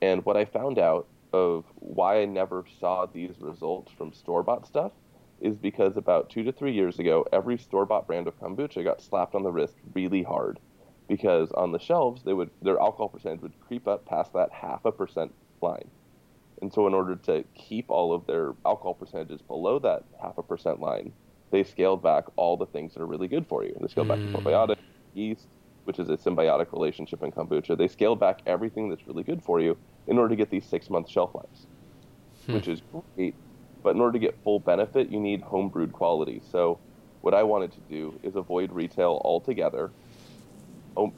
And 0.00 0.24
what 0.24 0.38
I 0.38 0.46
found 0.46 0.78
out 0.78 1.06
of 1.34 1.66
why 1.74 2.22
I 2.22 2.24
never 2.24 2.64
saw 2.80 3.04
these 3.04 3.34
results 3.38 3.92
from 3.92 4.14
store 4.14 4.42
bought 4.42 4.66
stuff 4.66 4.92
is 5.42 5.54
because 5.54 5.98
about 5.98 6.30
two 6.30 6.44
to 6.44 6.52
three 6.52 6.72
years 6.72 6.98
ago, 6.98 7.26
every 7.30 7.58
store 7.58 7.84
bought 7.84 8.06
brand 8.06 8.26
of 8.26 8.40
kombucha 8.40 8.82
got 8.82 9.02
slapped 9.02 9.34
on 9.34 9.42
the 9.42 9.52
wrist 9.52 9.74
really 9.92 10.22
hard. 10.22 10.58
Because 11.08 11.52
on 11.52 11.72
the 11.72 11.78
shelves, 11.78 12.22
they 12.24 12.32
would 12.32 12.50
their 12.62 12.80
alcohol 12.80 13.08
percentage 13.08 13.40
would 13.42 13.58
creep 13.60 13.86
up 13.86 14.04
past 14.06 14.32
that 14.32 14.50
half 14.50 14.84
a 14.84 14.92
percent 14.92 15.32
line. 15.60 15.88
And 16.62 16.72
so, 16.72 16.86
in 16.86 16.94
order 16.94 17.16
to 17.16 17.44
keep 17.54 17.90
all 17.90 18.12
of 18.12 18.26
their 18.26 18.54
alcohol 18.64 18.94
percentages 18.94 19.42
below 19.42 19.78
that 19.80 20.04
half 20.20 20.38
a 20.38 20.42
percent 20.42 20.80
line, 20.80 21.12
they 21.50 21.62
scaled 21.62 22.02
back 22.02 22.24
all 22.36 22.56
the 22.56 22.66
things 22.66 22.94
that 22.94 23.02
are 23.02 23.06
really 23.06 23.28
good 23.28 23.46
for 23.46 23.64
you. 23.64 23.76
They 23.80 23.88
scaled 23.88 24.08
back 24.08 24.18
the 24.18 24.26
hmm. 24.26 24.36
probiotic, 24.36 24.78
yeast, 25.14 25.46
which 25.84 25.98
is 25.98 26.08
a 26.08 26.16
symbiotic 26.16 26.72
relationship 26.72 27.22
in 27.22 27.30
kombucha. 27.30 27.76
They 27.76 27.88
scaled 27.88 28.18
back 28.18 28.40
everything 28.46 28.88
that's 28.88 29.06
really 29.06 29.22
good 29.22 29.42
for 29.42 29.60
you 29.60 29.76
in 30.06 30.18
order 30.18 30.30
to 30.30 30.36
get 30.36 30.50
these 30.50 30.64
six 30.64 30.90
month 30.90 31.08
shelf 31.08 31.34
lives, 31.34 31.66
hmm. 32.46 32.54
which 32.54 32.68
is 32.68 32.80
great. 33.14 33.34
But 33.82 33.94
in 33.94 34.00
order 34.00 34.14
to 34.14 34.18
get 34.18 34.36
full 34.42 34.58
benefit, 34.58 35.10
you 35.10 35.20
need 35.20 35.42
homebrewed 35.42 35.92
quality. 35.92 36.42
So, 36.50 36.78
what 37.20 37.34
I 37.34 37.42
wanted 37.42 37.72
to 37.72 37.80
do 37.88 38.18
is 38.22 38.36
avoid 38.36 38.72
retail 38.72 39.20
altogether, 39.24 39.90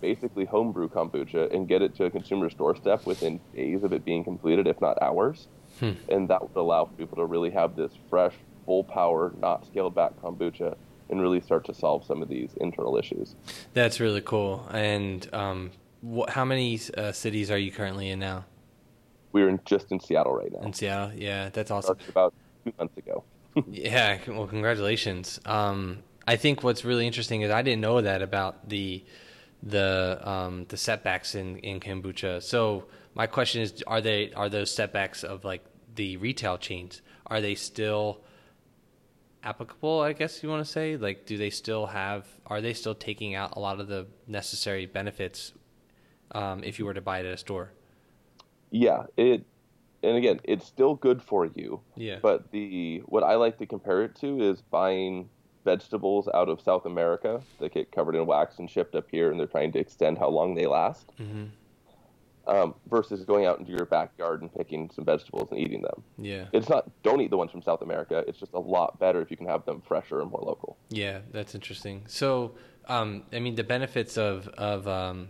basically 0.01 0.45
homebrew 0.45 0.89
kombucha, 0.89 1.53
and 1.55 1.69
get 1.69 1.83
it 1.83 1.95
to 1.97 2.05
a 2.05 2.11
consumer's 2.11 2.55
doorstep 2.55 3.07
within 3.07 3.41
days 3.55 3.83
of 3.85 3.93
it 3.93 4.05
being 4.05 4.25
completed, 4.25 4.67
if 4.67 4.81
not 4.81 5.01
hours. 5.01 5.47
And 5.81 6.29
that 6.29 6.43
would 6.43 6.61
allow 6.61 6.85
people 6.87 7.17
to 7.17 7.25
really 7.25 7.51
have 7.51 7.77
this 7.77 7.93
fresh, 8.11 8.35
full 8.67 8.83
power, 8.83 9.33
not 9.41 9.65
scaled 9.67 9.95
back 9.95 10.21
kombucha 10.21 10.77
and 11.09 11.21
really 11.21 11.41
start 11.41 11.65
to 11.67 11.75
solve 11.75 12.05
some 12.05 12.21
of 12.21 12.29
these 12.29 12.51
internal 12.61 12.97
issues. 12.99 13.35
That's 13.75 14.01
really 14.01 14.21
cool. 14.21 14.69
And 14.73 15.29
um, 15.33 15.71
wh- 16.03 16.29
how 16.29 16.45
many 16.45 16.81
uh, 16.97 17.13
cities 17.13 17.51
are 17.51 17.57
you 17.59 17.71
currently 17.71 18.11
in 18.11 18.19
now? 18.19 18.45
We're 19.33 19.49
in, 19.49 19.61
just 19.65 19.93
in 19.93 20.01
Seattle 20.01 20.35
right 20.35 20.53
now. 20.53 20.61
In 20.61 20.73
Seattle? 20.73 21.13
Yeah, 21.15 21.51
that's 21.51 21.71
awesome. 21.71 21.95
Started 21.97 22.11
about 22.11 22.35
two 22.65 22.73
months 22.79 22.97
ago. 22.97 23.25
Yeah, 23.71 24.19
well, 24.29 24.47
congratulations. 24.47 25.41
Um, 25.45 26.05
I 26.29 26.37
think 26.37 26.63
what's 26.63 26.85
really 26.85 27.07
interesting 27.09 27.41
is 27.43 27.51
I 27.51 27.63
didn't 27.63 27.81
know 27.81 28.01
that 28.01 28.23
about 28.23 28.69
the 28.69 29.03
the 29.63 30.21
um, 30.23 30.67
the 30.69 30.77
setbacks 30.77 31.35
in, 31.35 31.59
in 31.59 31.81
kombucha. 31.81 32.43
So 32.43 32.87
my 33.15 33.27
question 33.27 33.63
is, 33.63 33.83
are 33.87 34.01
they 34.01 34.33
are 34.33 34.49
those 34.49 34.71
setbacks 34.71 35.25
of 35.25 35.45
like 35.45 35.65
the 35.95 36.17
retail 36.19 36.59
chains? 36.59 37.03
Are 37.27 37.41
they 37.41 37.55
still 37.55 38.21
applicable? 39.43 40.01
I 40.01 40.13
guess 40.13 40.43
you 40.43 40.49
want 40.49 40.65
to 40.65 40.71
say. 40.71 40.97
Like, 40.97 41.27
do 41.27 41.37
they 41.37 41.51
still 41.51 41.87
have? 41.87 42.27
Are 42.47 42.61
they 42.61 42.73
still 42.73 42.95
taking 42.95 43.35
out 43.35 43.55
a 43.57 43.61
lot 43.61 43.81
of 43.81 43.89
the 43.89 44.07
necessary 44.27 44.87
benefits 44.87 45.53
um, 46.33 46.63
if 46.65 46.79
you 46.79 46.85
were 46.85 46.95
to 46.95 47.01
buy 47.01 47.21
it 47.21 47.27
at 47.27 47.35
a 47.35 47.37
store? 47.37 47.73
Yeah, 48.71 49.05
it 49.17 49.45
and 50.03 50.17
again, 50.17 50.41
it's 50.45 50.67
still 50.67 50.95
good 50.95 51.23
for 51.23 51.47
you. 51.47 51.81
Yeah. 51.97 52.19
But 52.23 52.51
the 52.51 53.03
what 53.07 53.25
I 53.25 53.35
like 53.35 53.59
to 53.59 53.67
compare 53.67 54.03
it 54.05 54.15
to 54.17 54.41
is 54.41 54.63
buying 54.63 55.29
vegetables 55.69 56.29
out 56.33 56.49
of 56.49 56.63
South 56.63 56.87
America 56.87 57.43
that 57.61 57.75
get 57.75 57.93
covered 57.93 58.15
in 58.15 58.25
wax 58.25 58.59
and 58.59 58.71
shipped 58.71 58.95
up 58.95 59.07
here, 59.11 59.31
and 59.31 59.39
they're 59.39 59.47
trying 59.47 59.71
to 59.73 59.79
extend 59.79 60.17
how 60.17 60.29
long 60.29 60.55
they 60.55 60.67
last. 60.67 61.13
Mm-hmm. 61.21 61.45
Um, 62.47 62.75
versus 62.89 63.27
going 63.27 63.45
out 63.45 63.59
into 63.59 63.73
your 63.73 63.85
backyard 63.85 64.41
and 64.41 64.51
picking 64.51 64.89
some 64.95 65.05
vegetables 65.05 65.51
and 65.51 65.61
eating 65.61 65.83
them. 65.83 66.03
Yeah. 66.17 66.47
It's 66.55 66.71
not 66.71 66.91
don't 67.03 67.21
eat 67.21 67.29
the 67.29 67.37
ones 67.37 67.51
from 67.51 67.61
South 67.61 67.83
America. 67.83 68.25
It's 68.27 68.39
just 68.39 68.55
a 68.55 68.59
lot 68.59 68.99
better 68.99 69.21
if 69.21 69.31
you 69.31 69.37
can 69.37 69.47
have 69.47 69.67
them 69.67 69.83
fresher 69.87 70.23
and 70.23 70.31
more 70.31 70.41
local. 70.41 70.79
Yeah, 70.89 71.19
that's 71.31 71.55
interesting. 71.55 72.05
So, 72.07 72.55
um, 72.87 73.25
I 73.35 73.39
mean, 73.41 73.57
the 73.57 73.65
benefits 73.65 74.17
of 74.17 74.49
of 74.57 74.89
um, 74.89 75.29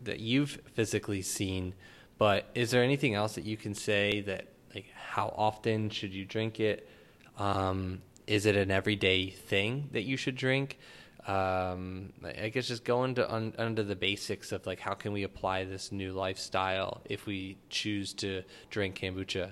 that 0.00 0.20
you've 0.20 0.60
physically 0.74 1.22
seen, 1.22 1.74
but 2.18 2.48
is 2.54 2.70
there 2.70 2.84
anything 2.84 3.14
else 3.14 3.34
that 3.34 3.44
you 3.44 3.56
can 3.56 3.74
say 3.74 4.20
that 4.20 4.46
like 4.72 4.86
how 4.94 5.34
often 5.36 5.90
should 5.90 6.14
you 6.14 6.24
drink 6.24 6.60
it? 6.60 6.88
Um, 7.36 8.02
is 8.30 8.46
it 8.46 8.54
an 8.54 8.70
everyday 8.70 9.28
thing 9.28 9.88
that 9.90 10.02
you 10.02 10.16
should 10.16 10.36
drink? 10.36 10.78
Um, 11.26 12.12
I 12.24 12.48
guess 12.48 12.68
just 12.68 12.84
go 12.84 13.02
into 13.02 13.28
un, 13.30 13.52
under 13.58 13.82
the 13.82 13.96
basics 13.96 14.52
of 14.52 14.64
like 14.66 14.78
how 14.78 14.94
can 14.94 15.12
we 15.12 15.24
apply 15.24 15.64
this 15.64 15.90
new 15.90 16.12
lifestyle 16.12 17.02
if 17.04 17.26
we 17.26 17.58
choose 17.70 18.14
to 18.14 18.44
drink 18.70 19.00
kombucha. 19.00 19.50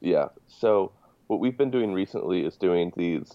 Yeah. 0.00 0.28
So 0.46 0.92
what 1.28 1.40
we've 1.40 1.56
been 1.56 1.70
doing 1.70 1.94
recently 1.94 2.44
is 2.44 2.56
doing 2.56 2.92
these, 2.96 3.32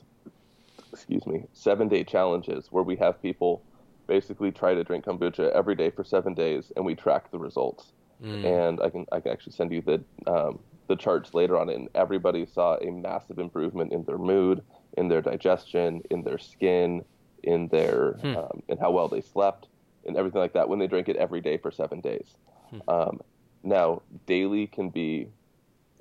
excuse 0.93 1.25
me, 1.25 1.45
seven 1.53 1.87
day 1.89 2.03
challenges 2.03 2.67
where 2.69 2.83
we 2.83 2.95
have 2.97 3.19
people 3.23 3.63
basically 4.05 4.51
try 4.51 4.75
to 4.75 4.83
drink 4.83 5.05
kombucha 5.05 5.51
every 5.53 5.73
day 5.73 5.89
for 5.89 6.03
seven 6.03 6.35
days, 6.35 6.71
and 6.75 6.85
we 6.85 6.93
track 6.93 7.31
the 7.31 7.39
results. 7.39 7.93
Mm. 8.23 8.45
And 8.45 8.81
I 8.81 8.89
can 8.91 9.07
I 9.11 9.19
can 9.19 9.31
actually 9.31 9.53
send 9.53 9.71
you 9.71 9.81
the 9.81 10.03
um, 10.31 10.59
the 10.87 10.95
charts 10.95 11.33
later 11.33 11.57
on, 11.57 11.69
and 11.69 11.89
everybody 11.95 12.45
saw 12.45 12.77
a 12.77 12.91
massive 12.91 13.39
improvement 13.39 13.91
in 13.91 14.03
their 14.03 14.17
mood, 14.17 14.61
in 14.97 15.07
their 15.07 15.21
digestion, 15.21 16.01
in 16.11 16.23
their 16.23 16.37
skin, 16.37 17.03
in 17.43 17.67
their 17.69 18.13
Hmm. 18.21 18.35
um, 18.37 18.63
in 18.67 18.77
how 18.77 18.91
well 18.91 19.07
they 19.07 19.21
slept, 19.21 19.67
and 20.05 20.15
everything 20.17 20.41
like 20.41 20.53
that 20.53 20.69
when 20.69 20.79
they 20.79 20.87
drank 20.87 21.09
it 21.09 21.15
every 21.15 21.41
day 21.41 21.57
for 21.57 21.71
seven 21.71 22.01
days. 22.01 22.35
Um, 22.87 23.21
now, 23.63 24.01
daily 24.25 24.67
can 24.67 24.89
be 24.89 25.27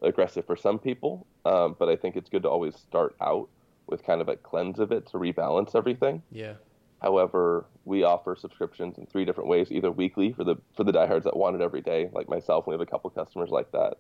aggressive 0.03 0.45
for 0.45 0.57
some 0.57 0.79
people, 0.79 1.27
um, 1.45 1.77
but 1.79 1.89
I 1.89 1.97
think 1.97 2.17
it's 2.17 2.29
good 2.29 2.43
to 2.43 2.51
always 2.51 2.77
start 2.77 3.15
out 3.21 3.49
with 3.87 4.03
kind 4.03 4.21
of 4.21 4.29
a 4.29 4.37
cleanse 4.37 4.79
of 4.79 4.93
it 4.93 5.07
to 5.09 5.19
rebalance 5.19 5.75
everything. 5.75 6.23
Yeah. 6.31 6.55
However, 7.01 7.67
we 7.85 8.03
offer 8.03 8.35
subscriptions 8.35 8.97
in 8.99 9.07
three 9.07 9.25
different 9.25 9.49
ways: 9.49 9.71
either 9.71 9.91
weekly 9.91 10.33
for 10.33 10.43
the 10.45 10.57
for 10.75 10.85
the 10.85 10.93
diehards 10.93 11.25
that 11.25 11.37
want 11.37 11.55
it 11.57 11.63
every 11.63 11.83
day, 11.83 12.09
like 12.13 12.29
myself. 12.29 12.67
We 12.67 12.73
have 12.73 12.81
a 12.81 12.87
couple 12.87 13.11
customers 13.11 13.51
like 13.51 13.71
that, 13.73 13.99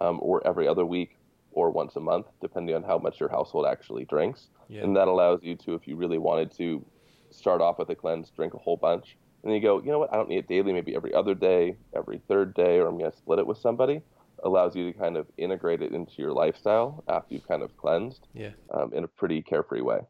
um, 0.00 0.18
or 0.22 0.46
every 0.46 0.66
other 0.68 0.84
week, 0.84 1.16
or 1.52 1.70
once 1.70 1.96
a 1.96 2.00
month, 2.00 2.26
depending 2.40 2.74
on 2.74 2.82
how 2.82 2.98
much 2.98 3.20
your 3.20 3.28
household 3.28 3.66
actually 3.66 4.04
drinks. 4.04 4.48
Yeah. 4.68 4.82
And 4.82 4.96
that 4.96 5.08
allows 5.08 5.40
you 5.42 5.54
to, 5.56 5.74
if 5.74 5.86
you 5.86 5.96
really 5.96 6.18
wanted 6.18 6.50
to, 6.56 6.84
start 7.30 7.60
off 7.60 7.78
with 7.78 7.90
a 7.90 7.94
cleanse, 7.94 8.30
drink 8.30 8.54
a 8.54 8.58
whole 8.58 8.76
bunch, 8.76 9.16
and 9.42 9.50
then 9.50 9.56
you 9.56 9.60
go, 9.60 9.80
you 9.82 9.90
know 9.90 9.98
what? 9.98 10.12
I 10.12 10.16
don't 10.16 10.28
need 10.28 10.38
it 10.38 10.48
daily. 10.48 10.72
Maybe 10.72 10.94
every 10.94 11.12
other 11.12 11.34
day, 11.34 11.76
every 11.94 12.20
third 12.28 12.54
day, 12.54 12.78
or 12.78 12.86
I'm 12.86 12.96
going 12.96 13.10
to 13.10 13.16
split 13.16 13.38
it 13.38 13.46
with 13.46 13.58
somebody. 13.58 14.00
Allows 14.42 14.74
you 14.76 14.92
to 14.92 14.98
kind 14.98 15.16
of 15.16 15.26
integrate 15.36 15.82
it 15.82 15.92
into 15.92 16.12
your 16.18 16.32
lifestyle 16.32 17.02
after 17.08 17.34
you've 17.34 17.46
kind 17.48 17.62
of 17.62 17.76
cleansed 17.76 18.26
Yeah. 18.34 18.50
um, 18.72 18.92
in 18.94 19.04
a 19.04 19.08
pretty 19.08 19.42
carefree 19.42 19.80
way. 19.80 20.00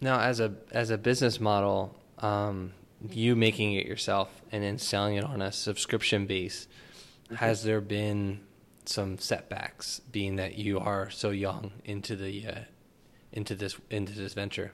Now, 0.00 0.20
as 0.20 0.40
a 0.40 0.54
as 0.70 0.90
a 0.90 0.98
business 0.98 1.40
model, 1.40 1.98
um, 2.18 2.72
you 3.10 3.34
making 3.36 3.74
it 3.74 3.86
yourself 3.86 4.42
and 4.52 4.62
then 4.62 4.78
selling 4.78 5.16
it 5.16 5.24
on 5.24 5.40
a 5.42 5.50
subscription 5.52 6.26
base, 6.26 6.68
has 7.34 7.62
there 7.64 7.80
been 7.80 8.40
some 8.84 9.18
setbacks, 9.18 10.00
being 10.12 10.36
that 10.36 10.56
you 10.56 10.78
are 10.78 11.10
so 11.10 11.30
young 11.30 11.72
into 11.84 12.16
the 12.16 12.46
uh, 12.46 12.60
into 13.32 13.54
this 13.54 13.76
into 13.90 14.12
this 14.12 14.34
venture? 14.34 14.72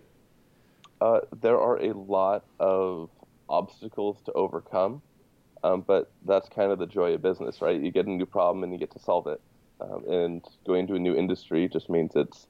Uh, 1.00 1.20
there 1.40 1.58
are 1.58 1.82
a 1.82 1.92
lot 1.92 2.44
of 2.60 3.10
obstacles 3.48 4.18
to 4.24 4.32
overcome, 4.32 5.02
um, 5.64 5.82
but 5.86 6.12
that's 6.24 6.48
kind 6.48 6.70
of 6.70 6.78
the 6.78 6.86
joy 6.86 7.12
of 7.14 7.22
business, 7.22 7.60
right? 7.60 7.80
You 7.80 7.90
get 7.90 8.06
a 8.06 8.10
new 8.10 8.26
problem 8.26 8.62
and 8.62 8.72
you 8.72 8.78
get 8.78 8.92
to 8.92 9.00
solve 9.00 9.26
it. 9.26 9.40
Um, 9.80 10.04
and 10.08 10.44
going 10.64 10.86
to 10.86 10.94
a 10.94 10.98
new 10.98 11.16
industry 11.16 11.68
just 11.68 11.90
means 11.90 12.12
it's, 12.14 12.46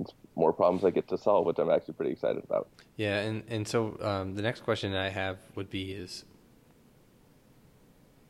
it's 0.00 0.12
more 0.34 0.52
problems 0.52 0.84
I 0.84 0.90
get 0.90 1.06
to 1.08 1.18
solve, 1.18 1.46
which 1.46 1.58
I'm 1.58 1.70
actually 1.70 1.94
pretty 1.94 2.10
excited 2.10 2.42
about. 2.42 2.68
Yeah, 2.96 3.20
and 3.20 3.44
and 3.48 3.68
so 3.68 3.96
um, 4.00 4.34
the 4.34 4.42
next 4.42 4.64
question 4.64 4.94
I 4.94 5.10
have 5.10 5.38
would 5.54 5.70
be 5.70 5.92
is 5.92 6.24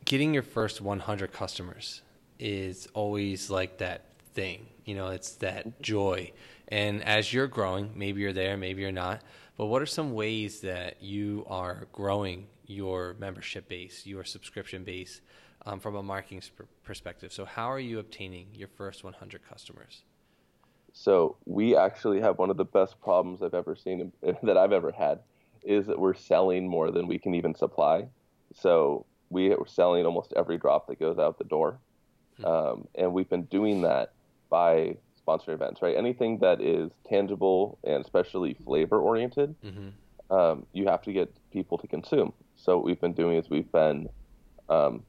getting 0.09 0.33
your 0.33 0.43
first 0.43 0.81
100 0.81 1.33
customers 1.35 2.01
is 2.39 2.89
always 2.95 3.51
like 3.51 3.77
that 3.77 4.07
thing, 4.33 4.67
you 4.87 4.95
know, 4.95 5.09
it's 5.09 5.33
that 5.33 5.83
joy. 5.83 6.33
And 6.69 7.05
as 7.05 7.31
you're 7.31 7.47
growing, 7.47 7.93
maybe 7.95 8.23
you're 8.23 8.33
there, 8.33 8.57
maybe 8.57 8.81
you're 8.81 8.91
not. 8.91 9.21
But 9.59 9.67
what 9.67 9.83
are 9.83 9.87
some 9.87 10.15
ways 10.15 10.61
that 10.61 11.03
you 11.03 11.45
are 11.47 11.89
growing 11.93 12.47
your 12.67 13.17
membership 13.19 13.69
base, 13.69 14.07
your 14.07 14.25
subscription 14.25 14.83
base, 14.83 15.21
um, 15.67 15.79
from 15.79 15.95
a 15.95 16.03
marketing 16.03 16.41
sp- 16.41 16.73
perspective? 16.85 17.31
So, 17.31 17.45
how 17.45 17.71
are 17.71 17.81
you 17.81 17.99
obtaining 17.99 18.47
your 18.55 18.69
first 18.69 19.05
100 19.05 19.47
customers? 19.47 20.05
So 20.95 21.37
we 21.45 21.77
actually 21.77 22.21
have 22.23 22.39
one 22.39 22.49
of 22.49 22.57
the 22.57 22.65
best 22.65 22.99
problems 23.03 23.43
I've 23.43 23.53
ever 23.53 23.77
seen 23.77 24.11
that 24.43 24.57
I've 24.57 24.73
ever 24.73 24.91
had 24.91 25.21
is 25.63 25.87
that 25.87 25.99
we're 25.99 26.15
selling 26.15 26.67
more 26.67 26.91
than 26.91 27.07
we 27.07 27.19
can 27.19 27.35
even 27.35 27.55
supply. 27.55 28.09
So 28.55 29.05
we 29.31 29.53
are 29.53 29.67
selling 29.67 30.07
almost 30.07 30.33
every 30.37 30.59
drop 30.59 30.87
that 30.89 30.99
goes 30.99 31.19
out 31.19 31.39
the 31.39 31.45
door, 31.45 31.79
um, 32.45 32.87
and 32.95 33.13
we've 33.13 33.29
been 33.29 33.45
doing 33.45 33.83
that 33.83 34.13
by 34.51 34.97
sponsoring 35.27 35.55
events. 35.55 35.83
Right, 35.83 35.97
anything 35.97 36.39
that 36.39 36.61
is 36.61 36.91
tangible 37.09 37.79
and 37.85 38.03
especially 38.05 38.55
flavor 38.65 38.99
oriented, 39.01 39.55
Mm-hmm. 39.65 40.35
um, 40.35 40.67
you 40.73 40.87
have 40.87 41.03
to 41.03 41.13
get 41.13 41.33
people 41.53 41.79
to 41.79 41.87
consume. 41.87 42.33
So 42.57 42.77
what 42.77 42.85
we've 42.85 43.01
been 43.01 43.13
doing 43.13 43.37
is 43.37 43.51
we've 43.51 43.71
been 43.73 44.09
um, 44.69 45.03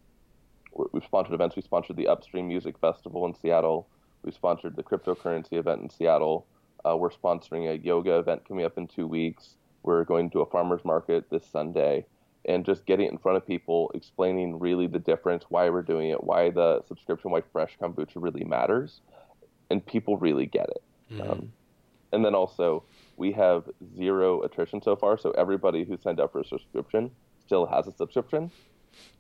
we've 0.94 1.04
sponsored 1.04 1.34
events. 1.34 1.56
We 1.56 1.62
sponsored 1.62 1.98
the 1.98 2.08
Upstream 2.08 2.48
Music 2.48 2.78
Festival 2.80 3.26
in 3.26 3.34
Seattle. 3.36 3.88
We 4.24 4.32
sponsored 4.32 4.76
the 4.76 4.84
cryptocurrency 4.84 5.54
event 5.54 5.82
in 5.82 5.90
Seattle. 5.90 6.46
Uh, 6.86 6.96
we're 6.96 7.10
sponsoring 7.12 7.70
a 7.70 7.78
yoga 7.78 8.18
event 8.20 8.46
coming 8.48 8.66
up 8.66 8.78
in 8.78 8.88
two 8.88 9.08
weeks. 9.08 9.56
We're 9.84 10.04
going 10.04 10.30
to 10.32 10.42
a 10.42 10.46
farmers 10.46 10.84
market 10.84 11.30
this 11.30 11.46
Sunday, 11.46 12.06
and 12.46 12.66
just 12.66 12.86
getting 12.86 13.08
it 13.08 13.12
in 13.12 13.18
front 13.18 13.38
of 13.38 13.46
people, 13.46 13.92
explaining 13.94 14.60
really 14.60 14.88
the 14.88 15.00
difference, 15.00 15.46
why 15.50 15.70
we're 15.70 15.82
doing 15.82 16.10
it, 16.10 16.24
why 16.24 16.50
the 16.50 16.82
subscription, 16.88 17.32
why 17.32 17.42
fresh 17.52 17.78
kombucha 17.82 18.14
really 18.16 18.44
matters, 18.44 19.02
and 19.70 19.86
people 19.86 20.18
really 20.18 20.46
get 20.46 20.70
it. 20.70 20.84
Mm-hmm. 21.12 21.32
Um, 21.32 21.52
and 22.12 22.26
then 22.26 22.34
also, 22.34 22.84
we 23.18 23.32
have 23.34 23.70
zero 23.96 24.42
attrition 24.42 24.82
so 24.82 24.96
far, 24.96 25.18
so 25.18 25.32
everybody 25.32 25.84
who 25.84 25.98
signed 25.98 26.20
up 26.20 26.32
for 26.32 26.40
a 26.40 26.46
subscription 26.46 27.12
still 27.46 27.66
has 27.66 27.88
a 27.88 27.92
subscription. 27.92 28.50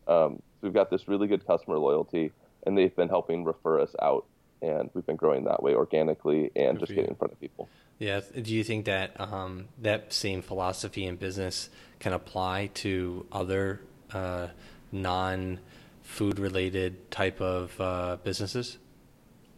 Um, 0.08 0.42
so 0.56 0.62
we've 0.62 0.74
got 0.74 0.90
this 0.90 1.08
really 1.08 1.28
good 1.28 1.46
customer 1.46 1.78
loyalty, 1.78 2.32
and 2.66 2.78
they've 2.78 2.96
been 2.96 3.10
helping 3.10 3.44
refer 3.44 3.80
us 3.80 3.96
out, 4.02 4.26
and 4.62 4.89
we've 4.94 5.06
been 5.06 5.16
growing 5.16 5.46
that 5.46 5.62
way 5.63 5.74
organically 5.74 6.51
and 6.56 6.78
Good 6.78 6.88
just 6.88 6.96
getting 6.96 7.12
in 7.12 7.16
front 7.16 7.34
of 7.34 7.39
people. 7.39 7.70
Yeah. 7.98 8.22
Do 8.42 8.54
you 8.54 8.63
think 8.63 8.86
that 8.86 9.20
um, 9.20 9.68
that 9.78 10.13
same 10.13 10.42
philosophy 10.42 11.06
in 11.06 11.18
business 11.18 11.70
can 12.00 12.13
apply 12.13 12.68
to 12.75 13.25
other 13.32 13.82
uh, 14.12 14.48
non-food 14.92 16.39
related 16.39 17.12
type 17.12 17.42
of 17.42 17.80
uh, 17.80 18.18
businesses? 18.24 18.78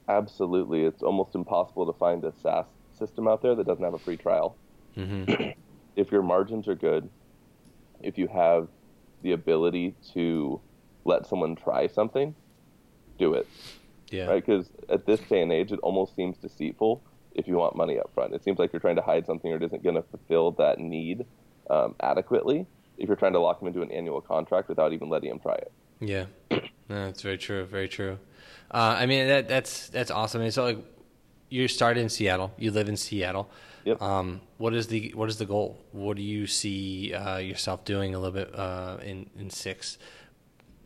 Absolutely, 0.08 0.84
it's 0.84 1.04
almost 1.04 1.36
impossible 1.36 1.86
to 1.86 1.98
find 1.98 2.24
a 2.26 2.34
SaaS 2.42 2.66
system 2.98 3.28
out 3.28 3.42
there 3.42 3.56
that 3.56 3.66
doesn't 3.66 3.84
have 3.84 3.94
a 3.94 4.00
free 4.00 4.18
trial. 4.18 4.56
Mm-hmm. 4.98 5.52
if 5.96 6.12
your 6.12 6.24
margins 6.24 6.68
are 6.68 6.76
good, 6.76 7.10
if 8.02 8.18
you 8.18 8.28
have 8.28 8.68
the 9.22 9.32
ability 9.34 9.96
to 10.14 10.60
let 11.06 11.28
someone 11.28 11.56
try 11.56 11.88
something, 11.88 12.36
do 13.18 13.36
it. 13.36 13.48
Yeah. 14.12 14.26
right? 14.26 14.46
Because 14.46 14.70
at 14.90 15.06
this 15.06 15.20
day 15.22 15.42
and 15.42 15.52
age, 15.52 15.72
it 15.72 15.80
almost 15.80 16.16
seems 16.16 16.38
deceitful 16.38 17.02
if 17.34 17.48
you 17.48 17.56
want 17.56 17.76
money 17.76 17.98
up 17.98 18.12
front. 18.14 18.34
It 18.34 18.44
seems 18.44 18.60
like 18.60 18.74
you're 18.74 18.80
trying 18.80 18.98
to 18.98 19.02
hide 19.02 19.26
something 19.26 19.52
or 19.52 19.56
it 19.56 19.64
isn't 19.64 19.84
going 19.84 19.96
to 19.96 20.04
fulfill 20.04 20.52
that 20.52 20.80
need 20.80 21.26
um, 21.70 21.96
adequately 22.02 22.68
if 22.98 23.08
you're 23.08 23.16
trying 23.16 23.34
to 23.34 23.40
lock 23.40 23.60
them 23.60 23.68
into 23.68 23.82
an 23.82 23.92
annual 23.92 24.22
contract 24.22 24.70
without 24.70 24.94
even 24.94 25.10
letting 25.10 25.30
them 25.30 25.40
try 25.40 25.56
it. 25.56 25.72
Yeah, 26.00 26.26
no, 26.52 26.60
that's 27.06 27.22
very 27.22 27.38
true. 27.38 27.66
Very 27.66 27.88
true. 27.88 28.18
Uh, 28.70 28.96
I 28.98 29.06
mean, 29.06 29.28
that 29.28 29.48
that's 29.48 29.90
that's 29.90 30.12
awesome. 30.12 30.42
I 30.42 30.46
mean, 30.46 30.52
so 30.52 30.64
like, 30.64 30.86
you 31.50 31.68
started 31.68 32.02
in 32.02 32.10
Seattle. 32.10 32.52
You 32.58 32.72
live 32.72 32.90
in 32.90 32.98
Seattle. 32.98 33.50
Yep. 33.86 34.02
Um, 34.02 34.42
what 34.58 34.74
is 34.74 34.88
the 34.88 35.12
what 35.16 35.30
is 35.30 35.38
the 35.38 35.46
goal? 35.46 35.80
What 35.92 36.18
do 36.18 36.24
you 36.24 36.48
see 36.48 37.14
uh, 37.14 37.38
yourself 37.38 37.86
doing 37.86 38.16
a 38.16 38.20
little 38.20 38.34
bit 38.34 38.54
uh, 38.58 38.98
in 39.04 39.30
in 39.38 39.50
six, 39.50 39.98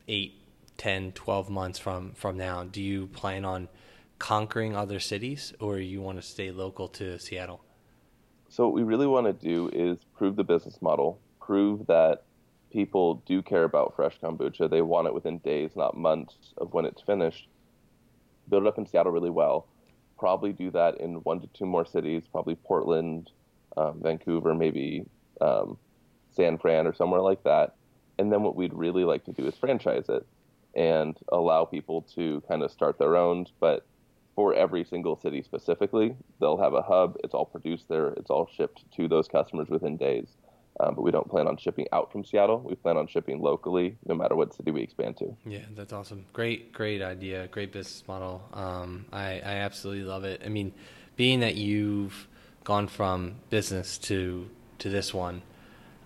eight, 0.08 0.36
10, 0.78 1.14
12 1.14 1.50
months 1.50 1.80
from 1.80 2.14
from 2.14 2.38
now? 2.38 2.64
Do 2.64 2.82
you 2.82 3.08
plan 3.08 3.46
on 3.46 3.70
conquering 4.20 4.76
other 4.76 5.00
cities, 5.00 5.54
or 5.60 5.80
you 5.80 6.02
want 6.02 6.18
to 6.18 6.22
stay 6.22 6.52
local 6.52 6.88
to 6.90 7.20
Seattle? 7.20 7.62
So 8.50 8.66
what 8.66 8.74
we 8.74 8.84
really 8.84 9.08
want 9.08 9.28
to 9.28 9.34
do 9.34 9.70
is 9.74 9.98
prove 10.16 10.36
the 10.36 10.44
business 10.44 10.82
model, 10.82 11.20
prove 11.40 11.88
that 11.88 12.24
people 12.72 13.24
do 13.26 13.42
care 13.42 13.64
about 13.64 13.96
fresh 13.96 14.18
kombucha. 14.22 14.70
They 14.70 14.82
want 14.82 15.08
it 15.08 15.14
within 15.14 15.40
days, 15.40 15.72
not 15.76 15.98
months 15.98 16.36
of 16.58 16.74
when 16.74 16.86
it's 16.86 17.02
finished. 17.02 17.48
Build 18.50 18.64
it 18.64 18.68
up 18.68 18.78
in 18.78 18.86
Seattle 18.86 19.12
really 19.12 19.30
well. 19.30 19.68
Probably 20.18 20.54
do 20.54 20.72
that 20.72 21.00
in 21.02 21.16
one 21.24 21.42
to 21.42 21.48
two 21.48 21.66
more 21.66 21.86
cities, 21.86 22.24
probably 22.32 22.56
Portland, 22.56 23.32
um, 23.76 24.00
Vancouver, 24.02 24.54
maybe 24.56 25.06
um, 25.42 25.78
San 26.32 26.58
Fran 26.58 26.88
or 26.88 26.94
somewhere 26.94 27.22
like 27.22 27.44
that. 27.44 27.76
And 28.18 28.32
then 28.32 28.44
what 28.44 28.56
we'd 28.56 28.74
really 28.74 29.04
like 29.04 29.26
to 29.26 29.34
do 29.34 29.46
is 29.46 29.56
franchise 29.56 30.06
it 30.08 30.26
and 30.76 31.18
allow 31.30 31.66
people 31.66 32.02
to 32.16 32.42
kind 32.48 32.64
of 32.64 32.72
start 32.72 32.98
their 32.98 33.16
own, 33.16 33.46
but 33.60 33.86
for 34.36 34.54
every 34.54 34.84
single 34.84 35.16
city 35.16 35.42
specifically. 35.42 36.16
They'll 36.40 36.58
have 36.58 36.74
a 36.74 36.82
hub. 36.82 37.18
It's 37.24 37.34
all 37.34 37.46
produced 37.46 37.88
there. 37.88 38.10
It's 38.10 38.30
all 38.30 38.50
shipped 38.56 38.84
to 38.98 39.08
those 39.08 39.28
customers 39.28 39.70
within 39.70 39.98
days. 39.98 40.28
Um, 40.78 40.94
but 40.96 41.04
we 41.04 41.12
don't 41.12 41.30
plan 41.30 41.48
on 41.48 41.56
shipping 41.56 41.88
out 41.94 42.12
from 42.12 42.26
Seattle. 42.26 42.60
We 42.60 42.76
plan 42.76 42.98
on 42.98 43.08
shipping 43.08 43.42
locally, 43.42 43.96
no 44.06 44.14
matter 44.14 44.36
what 44.36 44.54
city 44.54 44.72
we 44.72 44.82
expand 44.82 45.16
to. 45.18 45.34
Yeah, 45.46 45.62
that's 45.74 45.94
awesome. 45.94 46.26
Great, 46.34 46.74
great 46.74 47.02
idea. 47.02 47.48
Great 47.48 47.72
business 47.72 48.04
model. 48.10 48.44
Um, 48.52 49.06
I, 49.14 49.36
I 49.36 49.56
absolutely 49.64 50.04
love 50.04 50.26
it. 50.26 50.42
I 50.44 50.50
mean, 50.50 50.74
being 51.16 51.40
that 51.40 51.56
you've 51.56 52.28
gone 52.66 52.88
from 52.88 53.36
business 53.50 53.98
to 54.00 54.50
to 54.80 54.90
this 54.90 55.14
one, 55.14 55.44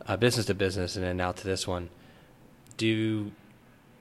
uh, 0.06 0.18
business 0.18 0.46
to 0.46 0.54
business, 0.54 0.96
and 0.96 1.04
then 1.04 1.18
now 1.18 1.32
to 1.32 1.44
this 1.44 1.68
one, 1.68 1.90
do 2.78 3.32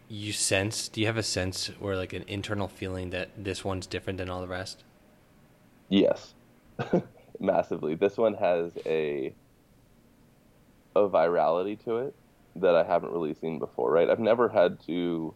you 0.09 0.33
sense? 0.33 0.89
Do 0.89 1.01
you 1.01 1.07
have 1.07 1.17
a 1.17 1.23
sense 1.23 1.71
or 1.81 1.97
like 1.97 2.13
an 2.13 2.25
internal 2.27 2.69
feeling 2.69 3.11
that 3.11 3.31
this 3.37 3.65
one's 3.65 3.87
different 3.87 4.19
than 4.19 4.31
all 4.31 4.41
the 4.41 4.49
rest? 4.49 4.85
Yes, 5.89 6.35
massively. 7.41 7.95
This 7.95 8.17
one 8.17 8.35
has 8.35 8.73
a 8.87 9.33
a 10.97 11.09
virality 11.09 11.83
to 11.85 11.99
it 11.99 12.15
that 12.57 12.75
I 12.75 12.83
haven't 12.83 13.13
really 13.13 13.35
seen 13.35 13.59
before. 13.59 13.93
Right? 13.93 14.09
I've 14.09 14.19
never 14.19 14.49
had 14.49 14.81
to 14.87 15.35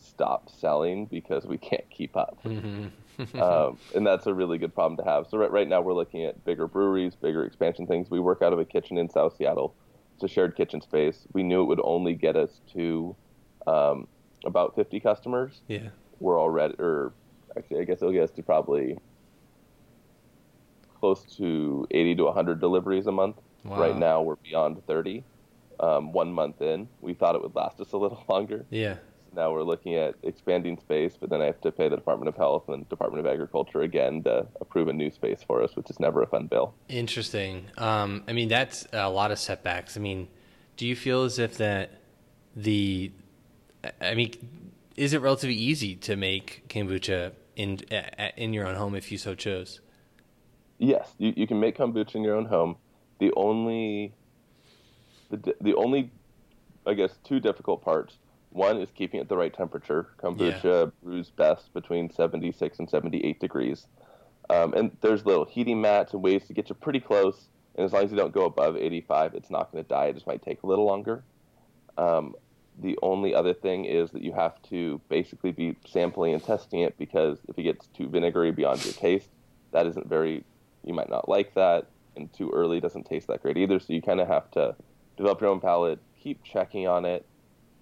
stop 0.00 0.50
selling 0.50 1.06
because 1.06 1.46
we 1.46 1.58
can't 1.58 1.88
keep 1.90 2.16
up. 2.16 2.38
Mm-hmm. 2.44 2.88
um, 3.40 3.78
and 3.94 4.06
that's 4.06 4.26
a 4.26 4.34
really 4.34 4.58
good 4.58 4.74
problem 4.74 4.96
to 4.98 5.04
have. 5.04 5.26
So 5.28 5.38
right, 5.38 5.50
right 5.50 5.68
now 5.68 5.80
we're 5.80 5.94
looking 5.94 6.24
at 6.24 6.44
bigger 6.44 6.66
breweries, 6.66 7.14
bigger 7.14 7.44
expansion 7.44 7.86
things. 7.86 8.10
We 8.10 8.20
work 8.20 8.42
out 8.42 8.52
of 8.52 8.58
a 8.58 8.64
kitchen 8.64 8.98
in 8.98 9.08
South 9.08 9.36
Seattle. 9.36 9.74
It's 10.14 10.24
a 10.24 10.28
shared 10.28 10.56
kitchen 10.56 10.80
space. 10.80 11.26
We 11.32 11.42
knew 11.42 11.62
it 11.62 11.66
would 11.66 11.80
only 11.82 12.14
get 12.14 12.36
us 12.36 12.60
to 12.72 13.16
um, 13.66 14.06
about 14.44 14.74
50 14.74 15.00
customers. 15.00 15.60
Yeah. 15.68 15.88
We're 16.20 16.40
already, 16.40 16.74
or 16.78 17.12
actually, 17.56 17.80
I 17.80 17.84
guess 17.84 17.98
it'll 18.02 18.12
get 18.12 18.22
us 18.24 18.30
to 18.32 18.42
probably 18.42 18.96
close 21.00 21.22
to 21.36 21.86
80 21.90 22.16
to 22.16 22.24
100 22.24 22.60
deliveries 22.60 23.06
a 23.06 23.12
month. 23.12 23.36
Wow. 23.64 23.80
Right 23.80 23.96
now, 23.96 24.22
we're 24.22 24.36
beyond 24.36 24.84
30. 24.86 25.24
Um, 25.80 26.12
one 26.12 26.32
month 26.32 26.62
in, 26.62 26.88
we 27.00 27.14
thought 27.14 27.34
it 27.34 27.42
would 27.42 27.54
last 27.56 27.80
us 27.80 27.92
a 27.92 27.96
little 27.96 28.22
longer. 28.28 28.64
Yeah. 28.70 28.96
now 29.34 29.52
we're 29.52 29.64
looking 29.64 29.96
at 29.96 30.14
expanding 30.22 30.78
space, 30.78 31.16
but 31.18 31.28
then 31.30 31.42
I 31.42 31.46
have 31.46 31.60
to 31.62 31.72
pay 31.72 31.88
the 31.88 31.96
Department 31.96 32.28
of 32.28 32.36
Health 32.36 32.68
and 32.68 32.88
Department 32.88 33.26
of 33.26 33.32
Agriculture 33.32 33.82
again 33.82 34.22
to 34.22 34.46
approve 34.60 34.86
a 34.86 34.92
new 34.92 35.10
space 35.10 35.42
for 35.44 35.62
us, 35.62 35.74
which 35.74 35.90
is 35.90 35.98
never 35.98 36.22
a 36.22 36.26
fun 36.28 36.46
bill. 36.46 36.74
Interesting. 36.88 37.66
Um, 37.76 38.22
I 38.28 38.32
mean, 38.32 38.48
that's 38.48 38.86
a 38.92 39.10
lot 39.10 39.32
of 39.32 39.38
setbacks. 39.40 39.96
I 39.96 40.00
mean, 40.00 40.28
do 40.76 40.86
you 40.86 40.94
feel 40.94 41.24
as 41.24 41.40
if 41.40 41.56
that 41.56 42.00
the 42.54 43.10
I 44.00 44.14
mean, 44.14 44.32
is 44.96 45.12
it 45.12 45.20
relatively 45.20 45.54
easy 45.54 45.96
to 45.96 46.16
make 46.16 46.64
kombucha 46.68 47.32
in 47.56 47.78
in 48.36 48.52
your 48.52 48.66
own 48.66 48.74
home 48.74 48.94
if 48.94 49.10
you 49.10 49.18
so 49.18 49.34
chose? 49.34 49.80
Yes, 50.78 51.14
you, 51.18 51.32
you 51.36 51.46
can 51.46 51.60
make 51.60 51.78
kombucha 51.78 52.14
in 52.16 52.22
your 52.22 52.36
own 52.36 52.46
home. 52.46 52.76
The 53.18 53.32
only 53.36 54.14
the, 55.30 55.54
the 55.60 55.74
only 55.74 56.10
I 56.86 56.94
guess 56.94 57.16
two 57.24 57.40
difficult 57.40 57.82
parts. 57.82 58.18
One 58.50 58.80
is 58.80 58.88
keeping 58.94 59.20
it 59.20 59.28
the 59.28 59.36
right 59.36 59.52
temperature. 59.52 60.10
Kombucha 60.22 60.62
yeah. 60.62 60.90
brews 61.02 61.30
best 61.30 61.72
between 61.74 62.10
76 62.12 62.78
and 62.78 62.88
78 62.88 63.40
degrees. 63.40 63.88
Um, 64.48 64.74
and 64.74 64.96
there's 65.00 65.26
little 65.26 65.44
heating 65.44 65.80
mats 65.80 66.12
and 66.12 66.22
ways 66.22 66.46
to 66.46 66.52
get 66.52 66.68
you 66.68 66.76
pretty 66.76 67.00
close. 67.00 67.48
And 67.74 67.84
as 67.84 67.92
long 67.92 68.04
as 68.04 68.12
you 68.12 68.16
don't 68.16 68.32
go 68.32 68.44
above 68.44 68.76
85, 68.76 69.34
it's 69.34 69.50
not 69.50 69.72
going 69.72 69.82
to 69.82 69.88
die. 69.88 70.06
It 70.06 70.14
just 70.14 70.26
might 70.28 70.42
take 70.42 70.62
a 70.62 70.66
little 70.66 70.84
longer. 70.84 71.24
Um, 71.98 72.34
the 72.80 72.98
only 73.02 73.34
other 73.34 73.54
thing 73.54 73.84
is 73.84 74.10
that 74.10 74.22
you 74.22 74.32
have 74.32 74.60
to 74.62 75.00
basically 75.08 75.52
be 75.52 75.76
sampling 75.86 76.34
and 76.34 76.42
testing 76.42 76.80
it 76.80 76.96
because 76.98 77.38
if 77.48 77.58
it 77.58 77.62
gets 77.62 77.86
too 77.88 78.08
vinegary 78.08 78.50
beyond 78.50 78.84
your 78.84 78.94
taste, 78.94 79.28
that 79.72 79.86
isn't 79.86 80.08
very, 80.08 80.44
you 80.84 80.94
might 80.94 81.08
not 81.08 81.28
like 81.28 81.54
that, 81.54 81.86
and 82.16 82.32
too 82.32 82.50
early 82.50 82.80
doesn't 82.80 83.04
taste 83.04 83.28
that 83.28 83.42
great 83.42 83.56
either. 83.56 83.78
So 83.78 83.92
you 83.92 84.02
kind 84.02 84.20
of 84.20 84.28
have 84.28 84.50
to 84.52 84.74
develop 85.16 85.40
your 85.40 85.50
own 85.50 85.60
palate, 85.60 86.00
keep 86.20 86.42
checking 86.42 86.88
on 86.88 87.04
it, 87.04 87.24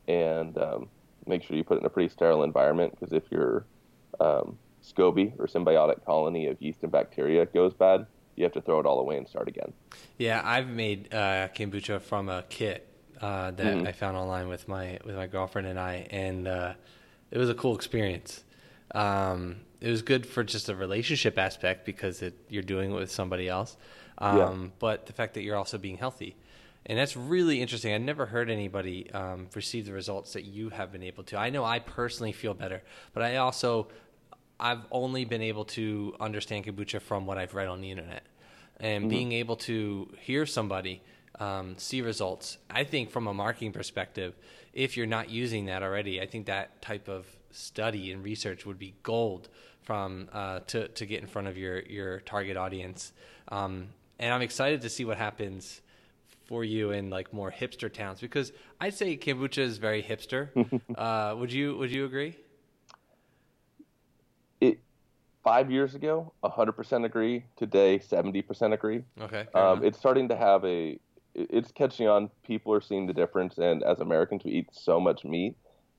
and 0.08 0.56
um, 0.58 0.88
make 1.26 1.42
sure 1.42 1.56
you 1.56 1.64
put 1.64 1.76
it 1.76 1.80
in 1.80 1.86
a 1.86 1.90
pretty 1.90 2.08
sterile 2.08 2.42
environment 2.42 2.92
because 2.98 3.12
if 3.12 3.24
your 3.30 3.64
um, 4.20 4.58
SCOBY 4.82 5.38
or 5.38 5.46
symbiotic 5.46 6.04
colony 6.04 6.48
of 6.48 6.60
yeast 6.60 6.82
and 6.82 6.92
bacteria 6.92 7.46
goes 7.46 7.72
bad, 7.72 8.06
you 8.36 8.44
have 8.44 8.52
to 8.52 8.60
throw 8.60 8.80
it 8.80 8.86
all 8.86 8.98
away 8.98 9.16
and 9.16 9.28
start 9.28 9.48
again. 9.48 9.72
Yeah, 10.18 10.42
I've 10.44 10.68
made 10.68 11.12
uh, 11.12 11.48
kombucha 11.48 12.00
from 12.00 12.28
a 12.28 12.42
kit 12.48 12.91
uh, 13.22 13.52
that 13.52 13.66
mm-hmm. 13.66 13.86
I 13.86 13.92
found 13.92 14.16
online 14.16 14.48
with 14.48 14.66
my 14.66 14.98
with 15.04 15.14
my 15.14 15.28
girlfriend 15.28 15.68
and 15.68 15.78
I, 15.78 16.08
and 16.10 16.48
uh, 16.48 16.74
it 17.30 17.38
was 17.38 17.48
a 17.48 17.54
cool 17.54 17.76
experience. 17.76 18.42
Um, 18.94 19.60
it 19.80 19.88
was 19.88 20.02
good 20.02 20.26
for 20.26 20.42
just 20.42 20.68
a 20.68 20.74
relationship 20.74 21.38
aspect 21.38 21.86
because 21.86 22.20
it, 22.20 22.34
you're 22.48 22.62
doing 22.64 22.90
it 22.90 22.94
with 22.94 23.10
somebody 23.10 23.48
else, 23.48 23.76
um, 24.18 24.36
yeah. 24.36 24.68
but 24.80 25.06
the 25.06 25.12
fact 25.12 25.34
that 25.34 25.42
you're 25.42 25.56
also 25.56 25.78
being 25.78 25.96
healthy. 25.96 26.36
And 26.84 26.98
that's 26.98 27.16
really 27.16 27.62
interesting. 27.62 27.94
I've 27.94 28.02
never 28.02 28.26
heard 28.26 28.50
anybody 28.50 29.08
um, 29.12 29.46
receive 29.54 29.86
the 29.86 29.92
results 29.92 30.32
that 30.32 30.42
you 30.42 30.70
have 30.70 30.90
been 30.90 31.04
able 31.04 31.22
to. 31.24 31.36
I 31.36 31.50
know 31.50 31.64
I 31.64 31.78
personally 31.78 32.32
feel 32.32 32.54
better, 32.54 32.82
but 33.14 33.22
I 33.22 33.36
also 33.36 33.86
I've 34.58 34.84
only 34.90 35.24
been 35.24 35.42
able 35.42 35.64
to 35.66 36.16
understand 36.18 36.66
kombucha 36.66 37.00
from 37.00 37.26
what 37.26 37.38
I've 37.38 37.54
read 37.54 37.68
on 37.68 37.80
the 37.80 37.90
internet, 37.92 38.24
and 38.80 39.02
mm-hmm. 39.02 39.10
being 39.10 39.32
able 39.32 39.56
to 39.56 40.12
hear 40.18 40.44
somebody 40.44 41.02
um, 41.38 41.76
see 41.78 42.02
results. 42.02 42.58
I 42.70 42.84
think 42.84 43.10
from 43.10 43.26
a 43.26 43.34
marketing 43.34 43.72
perspective, 43.72 44.34
if 44.72 44.96
you're 44.96 45.06
not 45.06 45.30
using 45.30 45.66
that 45.66 45.82
already, 45.82 46.20
I 46.20 46.26
think 46.26 46.46
that 46.46 46.80
type 46.82 47.08
of 47.08 47.26
study 47.50 48.12
and 48.12 48.24
research 48.24 48.64
would 48.64 48.78
be 48.78 48.94
gold 49.02 49.48
from 49.82 50.28
uh, 50.32 50.60
to 50.68 50.88
to 50.88 51.06
get 51.06 51.20
in 51.20 51.26
front 51.26 51.48
of 51.48 51.58
your 51.58 51.80
your 51.80 52.20
target 52.20 52.56
audience. 52.56 53.12
Um, 53.48 53.88
and 54.18 54.32
I'm 54.32 54.42
excited 54.42 54.82
to 54.82 54.88
see 54.88 55.04
what 55.04 55.18
happens 55.18 55.80
for 56.46 56.64
you 56.64 56.90
in 56.90 57.10
like 57.10 57.32
more 57.32 57.50
hipster 57.50 57.92
towns 57.92 58.20
because 58.20 58.52
I'd 58.80 58.94
say 58.94 59.16
kombucha 59.16 59.58
is 59.58 59.78
very 59.78 60.02
hipster. 60.02 60.48
uh, 60.96 61.36
would 61.36 61.52
you 61.52 61.76
Would 61.76 61.90
you 61.90 62.04
agree? 62.04 62.36
It 64.60 64.78
five 65.42 65.70
years 65.70 65.94
ago, 65.94 66.32
100% 66.44 67.04
agree. 67.04 67.44
Today, 67.56 67.98
70% 67.98 68.72
agree. 68.72 69.02
Okay. 69.20 69.46
Um, 69.54 69.84
it's 69.84 69.98
starting 69.98 70.28
to 70.28 70.36
have 70.36 70.64
a 70.64 70.98
it's 71.34 71.72
catching 71.72 72.08
on. 72.08 72.30
People 72.44 72.72
are 72.72 72.80
seeing 72.80 73.06
the 73.06 73.12
difference, 73.12 73.58
and 73.58 73.82
as 73.82 74.00
Americans, 74.00 74.44
we 74.44 74.52
eat 74.52 74.68
so 74.72 75.00
much 75.00 75.24
meat. 75.24 75.56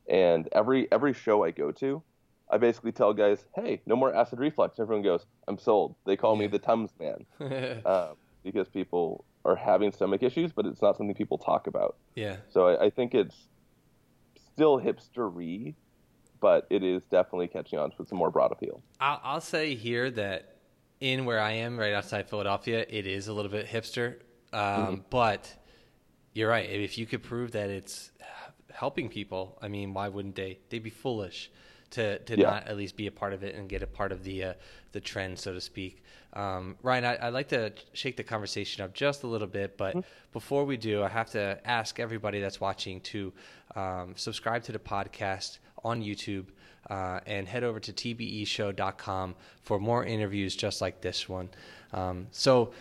And 0.08 0.50
every 0.52 0.92
every 0.92 1.14
show 1.14 1.44
I 1.44 1.52
go 1.52 1.72
to, 1.72 2.04
I 2.50 2.58
basically 2.58 2.92
tell 2.92 3.14
guys, 3.14 3.46
"Hey, 3.56 3.82
no 3.86 3.96
more 3.96 4.14
acid 4.14 4.40
reflux." 4.40 4.80
Everyone 4.80 5.04
goes, 5.04 5.26
"I'm 5.48 5.58
sold." 5.58 5.96
They 6.06 6.16
call 6.16 6.36
me 6.36 6.48
the 6.48 6.60
Tums 6.60 6.92
man 7.00 7.26
um, 7.86 8.16
because 8.44 8.68
people 8.68 9.26
are 9.46 9.56
having 9.56 9.92
stomach 9.92 10.24
issues, 10.24 10.52
but 10.52 10.66
it's 10.66 10.82
not 10.82 10.98
something 10.98 11.16
people 11.16 11.38
talk 11.38 11.68
about. 11.68 11.98
Yeah. 12.16 12.38
So 12.50 12.68
I, 12.68 12.86
I 12.86 12.90
think 12.90 13.14
it's 13.14 13.36
still 14.54 14.80
hipstery, 14.80 15.74
but 16.40 16.68
it 16.70 16.84
is 16.84 17.04
definitely 17.06 17.48
catching 17.48 17.80
on 17.80 17.92
with 17.98 18.08
some 18.08 18.18
more 18.18 18.30
broad 18.30 18.52
appeal. 18.52 18.82
I'll, 19.00 19.20
I'll 19.24 19.42
say 19.42 19.76
here 19.76 20.12
that 20.12 20.58
in 21.02 21.26
where 21.26 21.40
I 21.40 21.52
am, 21.52 21.78
right 21.78 21.94
outside 21.94 22.30
Philadelphia, 22.30 22.86
it 22.88 23.06
is 23.06 23.28
a 23.28 23.34
little 23.34 23.52
bit 23.52 23.68
hipster 23.68 24.20
um, 24.54 24.62
mm-hmm. 24.62 24.96
But 25.10 25.54
you're 26.34 26.50
right. 26.50 26.70
If 26.70 26.98
you 26.98 27.06
could 27.06 27.24
prove 27.24 27.52
that 27.52 27.70
it's 27.70 28.12
helping 28.72 29.10
people, 29.10 29.58
I 29.62 29.68
mean, 29.68 29.94
why 29.94 30.08
wouldn't 30.10 30.36
they? 30.36 30.60
They'd 30.70 30.84
be 30.84 30.90
foolish 30.90 31.52
to 31.92 32.20
to 32.20 32.38
yeah. 32.38 32.50
not 32.50 32.68
at 32.68 32.78
least 32.78 32.96
be 32.96 33.08
a 33.08 33.12
part 33.12 33.34
of 33.34 33.44
it 33.44 33.56
and 33.56 33.70
get 33.70 33.84
a 33.84 33.88
part 33.88 34.12
of 34.12 34.24
the 34.24 34.44
uh, 34.44 34.54
the 34.92 35.00
trend, 35.00 35.40
so 35.40 35.54
to 35.54 35.62
speak. 35.62 36.04
Um, 36.34 36.78
Ryan, 36.82 37.06
I, 37.06 37.26
would 37.26 37.34
like 37.34 37.50
to 37.50 37.74
shake 37.94 38.18
the 38.18 38.24
conversation 38.24 38.84
up 38.84 38.94
just 38.94 39.22
a 39.22 39.28
little 39.28 39.48
bit, 39.48 39.78
but 39.78 39.96
mm-hmm. 39.96 40.08
before 40.32 40.66
we 40.66 40.78
do, 40.78 41.04
I 41.04 41.10
have 41.10 41.30
to 41.32 41.60
ask 41.64 42.00
everybody 42.00 42.42
that's 42.42 42.60
watching 42.60 43.02
to 43.02 43.32
um, 43.76 44.14
subscribe 44.16 44.64
to 44.64 44.72
the 44.72 44.80
podcast 44.80 45.60
on 45.84 46.02
YouTube 46.02 46.46
uh, 46.90 47.20
and 47.28 47.48
head 47.48 47.64
over 47.64 47.80
to 47.80 47.94
tbeshow.com 47.94 49.36
for 49.62 49.80
more 49.80 50.04
interviews 50.06 50.56
just 50.56 50.82
like 50.82 51.02
this 51.02 51.30
one. 51.30 51.50
Um, 51.92 52.28
so 52.32 52.74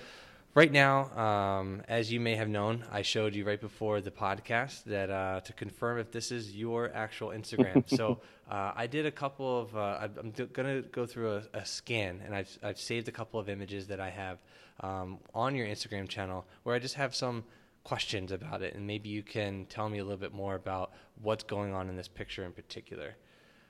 right 0.54 0.70
now, 0.70 1.10
um, 1.16 1.82
as 1.88 2.12
you 2.12 2.20
may 2.20 2.36
have 2.36 2.48
known, 2.48 2.84
I 2.90 3.02
showed 3.02 3.34
you 3.34 3.44
right 3.44 3.60
before 3.60 4.00
the 4.00 4.10
podcast 4.10 4.84
that 4.84 5.10
uh, 5.10 5.40
to 5.40 5.52
confirm 5.52 5.98
if 5.98 6.10
this 6.10 6.30
is 6.30 6.54
your 6.54 6.90
actual 6.94 7.28
Instagram. 7.28 7.88
so 7.96 8.20
uh, 8.50 8.72
I 8.74 8.86
did 8.86 9.06
a 9.06 9.10
couple 9.10 9.60
of. 9.60 9.76
Uh, 9.76 10.08
I'm 10.18 10.30
going 10.30 10.82
to 10.82 10.88
go 10.90 11.06
through 11.06 11.36
a, 11.36 11.42
a, 11.58 11.66
scan, 11.66 12.20
and 12.24 12.34
I've 12.34 12.58
I've 12.62 12.78
saved 12.78 13.08
a 13.08 13.12
couple 13.12 13.40
of 13.40 13.48
images 13.48 13.86
that 13.88 14.00
I 14.00 14.10
have 14.10 14.38
um, 14.80 15.18
on 15.34 15.54
your 15.54 15.66
Instagram 15.66 16.08
channel 16.08 16.44
where 16.62 16.74
I 16.74 16.78
just 16.78 16.94
have 16.94 17.14
some 17.14 17.44
questions 17.84 18.30
about 18.32 18.62
it, 18.62 18.74
and 18.74 18.86
maybe 18.86 19.08
you 19.08 19.22
can 19.22 19.66
tell 19.66 19.88
me 19.88 19.98
a 19.98 20.04
little 20.04 20.18
bit 20.18 20.32
more 20.32 20.54
about 20.54 20.92
what's 21.22 21.44
going 21.44 21.74
on 21.74 21.88
in 21.88 21.96
this 21.96 22.08
picture 22.08 22.44
in 22.44 22.52
particular. 22.52 23.16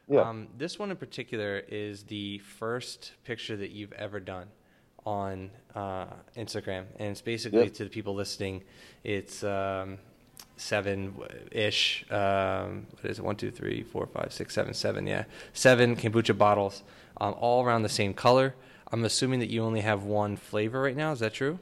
Yeah. 0.09 0.23
Um, 0.23 0.49
this 0.59 0.79
one 0.79 0.91
in 0.91 0.97
particular 0.97 1.63
is 1.69 2.03
the 2.03 2.39
first 2.39 3.13
picture 3.25 3.57
that 3.57 3.71
you've 3.71 3.93
ever 3.93 4.19
done 4.19 4.49
on 5.05 5.51
uh, 5.75 6.07
Instagram, 6.37 6.85
and 6.99 7.11
it's 7.11 7.21
basically 7.23 7.65
Yep. 7.65 7.75
to 7.75 7.85
the 7.85 7.91
people 7.91 8.15
listening. 8.15 8.63
It's 9.05 9.43
um, 9.43 9.99
seven 10.57 11.15
ish. 11.51 12.05
Um, 12.11 12.87
what 13.01 13.11
is 13.11 13.19
it? 13.19 13.25
One, 13.25 13.37
two, 13.37 13.51
three, 13.51 13.83
four, 13.83 14.07
five, 14.07 14.33
six, 14.33 14.55
seven, 14.55 14.75
seven. 14.75 15.07
Yeah, 15.07 15.25
seven 15.53 15.97
kombucha 15.97 16.37
bottles, 16.37 16.83
um, 17.21 17.35
all 17.39 17.65
around 17.65 17.83
the 17.83 17.89
same 17.89 18.15
color. 18.15 18.55
I'm 18.93 19.05
assuming 19.05 19.41
that 19.41 19.49
you 19.51 19.63
only 19.65 19.81
have 19.81 20.05
one 20.05 20.37
flavor 20.37 20.81
right 20.83 20.97
now. 20.97 21.13
Is 21.13 21.21
that 21.21 21.33
true? 21.33 21.59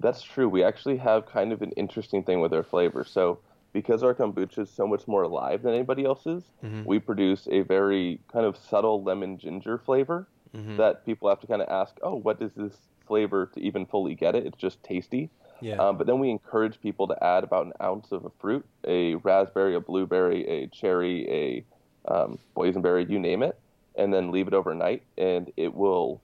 That's 0.00 0.22
true. 0.22 0.48
We 0.48 0.62
actually 0.62 0.96
have 0.98 1.26
kind 1.26 1.52
of 1.52 1.60
an 1.62 1.72
interesting 1.72 2.22
thing 2.22 2.40
with 2.40 2.54
our 2.54 2.62
flavor. 2.62 3.04
So, 3.04 3.38
because 3.72 4.02
our 4.02 4.14
kombucha 4.14 4.60
is 4.60 4.70
so 4.70 4.86
much 4.86 5.06
more 5.08 5.22
alive 5.24 5.62
than 5.62 5.74
anybody 5.74 6.04
else's, 6.04 6.44
Mhm. 6.64 6.86
we 6.86 6.98
produce 6.98 7.48
a 7.50 7.60
very 7.62 8.20
kind 8.32 8.46
of 8.46 8.56
subtle 8.56 9.02
lemon 9.02 9.38
ginger 9.38 9.76
flavor 9.78 10.26
Mhm. 10.54 10.76
that 10.76 11.04
people 11.04 11.28
have 11.28 11.40
to 11.40 11.46
kind 11.46 11.62
of 11.62 11.68
ask, 11.68 11.96
oh, 12.02 12.14
what 12.16 12.40
is 12.42 12.52
this 12.54 12.76
flavor 13.06 13.46
to 13.54 13.60
even 13.60 13.86
fully 13.86 14.14
get 14.14 14.34
it? 14.34 14.46
It's 14.46 14.58
just 14.58 14.82
tasty. 14.82 15.30
Yeah. 15.60 15.76
Um, 15.76 15.96
but 15.98 16.06
then 16.06 16.18
we 16.20 16.30
encourage 16.30 16.80
people 16.80 17.08
to 17.08 17.24
add 17.24 17.42
about 17.44 17.66
an 17.66 17.72
ounce 17.82 18.12
of 18.12 18.24
a 18.24 18.30
fruit, 18.38 18.64
a 18.86 19.16
raspberry, 19.16 19.74
a 19.74 19.80
blueberry, 19.80 20.46
a 20.46 20.66
cherry, 20.68 21.28
a 21.28 21.64
um, 22.12 22.38
boysenberry, 22.56 23.08
you 23.10 23.18
name 23.18 23.42
it, 23.42 23.58
and 23.96 24.14
then 24.14 24.30
leave 24.30 24.46
it 24.46 24.54
overnight, 24.54 25.02
and 25.16 25.52
it 25.56 25.74
will. 25.74 26.20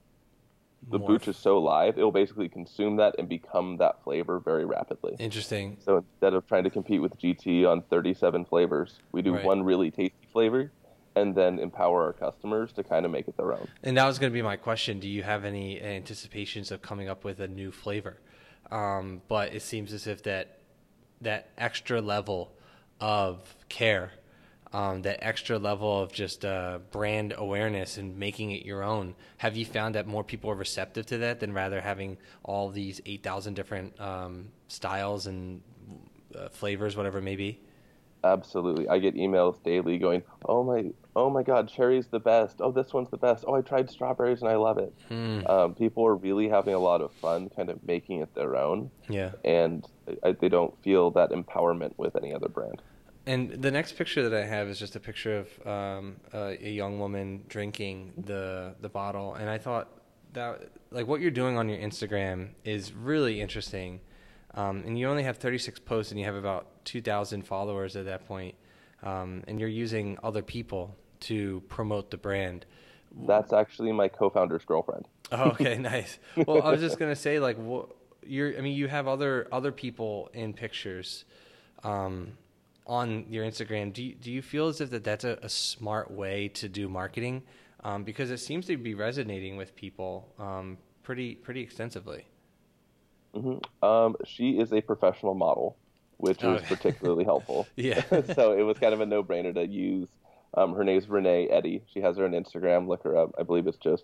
The 0.91 0.99
Morph. 0.99 1.07
booch 1.07 1.27
is 1.27 1.37
so 1.37 1.57
live, 1.57 1.97
it 1.97 2.03
will 2.03 2.11
basically 2.11 2.47
consume 2.47 2.97
that 2.97 3.15
and 3.17 3.27
become 3.27 3.77
that 3.77 4.03
flavor 4.03 4.39
very 4.39 4.65
rapidly. 4.65 5.15
Interesting. 5.17 5.77
So 5.83 5.97
instead 5.97 6.35
of 6.35 6.45
trying 6.45 6.63
to 6.65 6.69
compete 6.69 7.01
with 7.01 7.17
GT 7.19 7.65
on 7.65 7.81
37 7.81 8.45
flavors, 8.45 8.99
we 9.11 9.23
do 9.23 9.33
Right. 9.33 9.43
one 9.43 9.63
really 9.63 9.89
tasty 9.89 10.27
flavor, 10.31 10.71
and 11.15 11.33
then 11.33 11.59
empower 11.59 12.03
our 12.03 12.13
customers 12.13 12.71
to 12.73 12.83
kind 12.83 13.05
of 13.05 13.11
make 13.11 13.27
it 13.27 13.37
their 13.37 13.53
own. 13.53 13.67
And 13.83 13.97
that 13.97 14.05
was 14.05 14.19
going 14.19 14.31
to 14.31 14.33
be 14.33 14.41
my 14.41 14.57
question. 14.57 14.99
Do 14.99 15.07
you 15.07 15.23
have 15.23 15.45
any 15.45 15.81
anticipations 15.81 16.71
of 16.71 16.81
coming 16.81 17.07
up 17.09 17.23
with 17.23 17.39
a 17.39 17.47
new 17.47 17.71
flavor? 17.71 18.17
Um, 18.71 19.21
but 19.27 19.53
it 19.53 19.61
seems 19.61 19.93
as 19.93 20.07
if 20.07 20.23
that 20.23 20.59
that 21.21 21.49
extra 21.57 22.01
level 22.01 22.51
of 22.99 23.55
care, 23.69 24.11
um, 24.73 25.01
that 25.03 25.19
extra 25.21 25.57
level 25.57 26.01
of 26.03 26.11
just 26.11 26.43
uh, 26.43 26.79
brand 26.91 27.33
awareness 27.37 27.97
and 27.97 28.17
making 28.17 28.51
it 28.51 28.65
your 28.65 28.83
own. 28.83 29.15
Have 29.37 29.55
you 29.55 29.65
found 29.65 29.95
that 29.95 30.07
more 30.07 30.23
people 30.23 30.49
are 30.51 30.55
receptive 30.55 31.05
to 31.07 31.17
that 31.19 31.39
than 31.39 31.53
rather 31.53 31.79
having 31.79 32.17
all 32.43 32.69
these 32.69 32.99
eight 33.05 33.23
thousand 33.23 33.53
different 33.53 33.99
um, 34.01 34.49
styles 34.67 35.27
and 35.27 35.61
uh, 36.37 36.49
flavors, 36.49 36.97
whatever 36.97 37.19
it 37.19 37.23
may 37.23 37.35
be? 37.35 37.61
Absolutely. 38.25 38.89
I 38.89 38.97
get 38.99 39.15
emails 39.15 39.61
daily 39.63 39.97
going, 39.97 40.23
"Oh 40.45 40.63
my, 40.63 40.91
oh 41.15 41.29
my 41.29 41.43
God, 41.43 41.69
cherry's 41.69 42.07
the 42.07 42.19
best. 42.19 42.55
Oh, 42.59 42.71
this 42.71 42.91
one's 42.93 43.09
the 43.11 43.17
best. 43.17 43.45
Oh, 43.47 43.53
I 43.55 43.61
tried 43.61 43.89
strawberries 43.89 44.41
and 44.41 44.49
I 44.49 44.55
love 44.55 44.77
it." 44.79 44.93
Hmm. 45.09 45.45
Um, 45.47 45.75
people 45.75 46.05
are 46.07 46.15
really 46.15 46.49
having 46.49 46.73
a 46.73 46.79
lot 46.79 47.01
of 47.01 47.11
fun, 47.13 47.49
kind 47.55 47.69
of 47.69 47.85
making 47.87 48.21
it 48.21 48.33
their 48.35 48.55
own, 48.57 48.89
Yeah. 49.07 49.31
and 49.43 49.85
I, 50.23 50.31
they 50.33 50.49
don't 50.49 50.73
feel 50.83 51.11
that 51.11 51.29
empowerment 51.31 51.93
with 51.97 52.15
any 52.15 52.33
other 52.33 52.49
brand. 52.49 52.81
And 53.27 53.51
the 53.51 53.71
next 53.71 53.93
picture 53.93 54.27
that 54.27 54.39
I 54.39 54.45
have 54.45 54.67
is 54.67 54.77
just 54.79 54.95
a 54.95 54.99
picture 54.99 55.37
of 55.43 55.67
um, 55.67 56.17
a, 56.33 56.57
a 56.63 56.69
young 56.71 56.99
woman 56.99 57.43
drinking 57.47 58.13
the 58.25 58.75
the 58.81 58.89
bottle, 58.89 59.35
and 59.35 59.49
I 59.49 59.57
thought 59.59 59.87
that 60.33 60.69
like 60.91 61.07
what 61.07 61.21
you're 61.21 61.31
doing 61.31 61.57
on 61.57 61.69
your 61.69 61.79
Instagram 61.79 62.49
is 62.63 62.91
really 62.93 63.39
interesting. 63.39 64.01
Um, 64.53 64.83
and 64.85 64.97
you 64.97 65.09
only 65.09 65.23
have 65.23 65.37
36 65.37 65.79
posts, 65.81 66.11
and 66.11 66.19
you 66.19 66.25
have 66.25 66.35
about 66.35 66.67
2,000 66.85 67.43
followers 67.43 67.95
at 67.95 68.05
that 68.05 68.25
point, 68.27 68.55
um, 69.03 69.43
and 69.47 69.59
you're 69.59 69.69
using 69.69 70.17
other 70.23 70.41
people 70.43 70.95
to 71.21 71.61
promote 71.69 72.11
the 72.11 72.17
brand. 72.17 72.65
That's 73.11 73.51
actually 73.53 73.91
my 73.93 74.07
co-founder's 74.09 74.63
girlfriend. 74.65 75.07
Oh, 75.31 75.49
okay, 75.51 75.77
nice. 75.79 76.19
Well, 76.45 76.61
I 76.61 76.71
was 76.71 76.81
just 76.81 76.99
gonna 76.99 77.15
say, 77.15 77.39
like, 77.39 77.57
what 77.57 77.89
you're. 78.23 78.57
I 78.57 78.61
mean, 78.61 78.75
you 78.75 78.87
have 78.87 79.07
other 79.07 79.47
other 79.51 79.71
people 79.71 80.29
in 80.33 80.53
pictures 80.53 81.25
um, 81.83 82.37
on 82.87 83.25
your 83.29 83.45
Instagram. 83.45 83.93
Do 83.93 84.03
you, 84.03 84.15
do 84.15 84.31
you 84.31 84.41
feel 84.41 84.67
as 84.67 84.81
if 84.81 84.89
that 84.91 85.03
that's 85.03 85.23
a, 85.23 85.39
a 85.41 85.49
smart 85.49 86.11
way 86.11 86.49
to 86.49 86.69
do 86.69 86.89
marketing? 86.89 87.43
Um, 87.83 88.03
because 88.03 88.31
it 88.31 88.39
seems 88.39 88.65
to 88.67 88.77
be 88.77 88.95
resonating 88.95 89.57
with 89.57 89.75
people 89.75 90.33
um, 90.39 90.77
pretty 91.03 91.35
pretty 91.35 91.61
extensively. 91.61 92.25
hmm 93.33 93.57
Um, 93.81 94.15
she 94.25 94.59
is 94.59 94.71
a 94.73 94.81
professional 94.81 95.35
model, 95.35 95.77
which 96.17 96.43
Oh. 96.43 96.55
is 96.55 96.61
particularly 96.63 97.23
helpful. 97.23 97.67
Yeah. 97.75 98.01
so 98.35 98.51
it 98.57 98.63
was 98.63 98.77
kind 98.79 98.93
of 98.93 99.01
a 99.01 99.05
no-brainer 99.05 99.53
to 99.55 99.65
use. 99.67 100.09
Um, 100.53 100.73
her 100.75 100.83
name's 100.83 101.09
Renee 101.09 101.47
Eddy. 101.49 101.81
She 101.93 101.99
has 102.01 102.17
her 102.17 102.25
on 102.25 102.31
Instagram. 102.31 102.87
Look 102.87 103.03
her 103.03 103.17
up. 103.17 103.35
I 103.37 103.43
believe 103.43 103.67
it's 103.67 103.77
just 103.77 104.03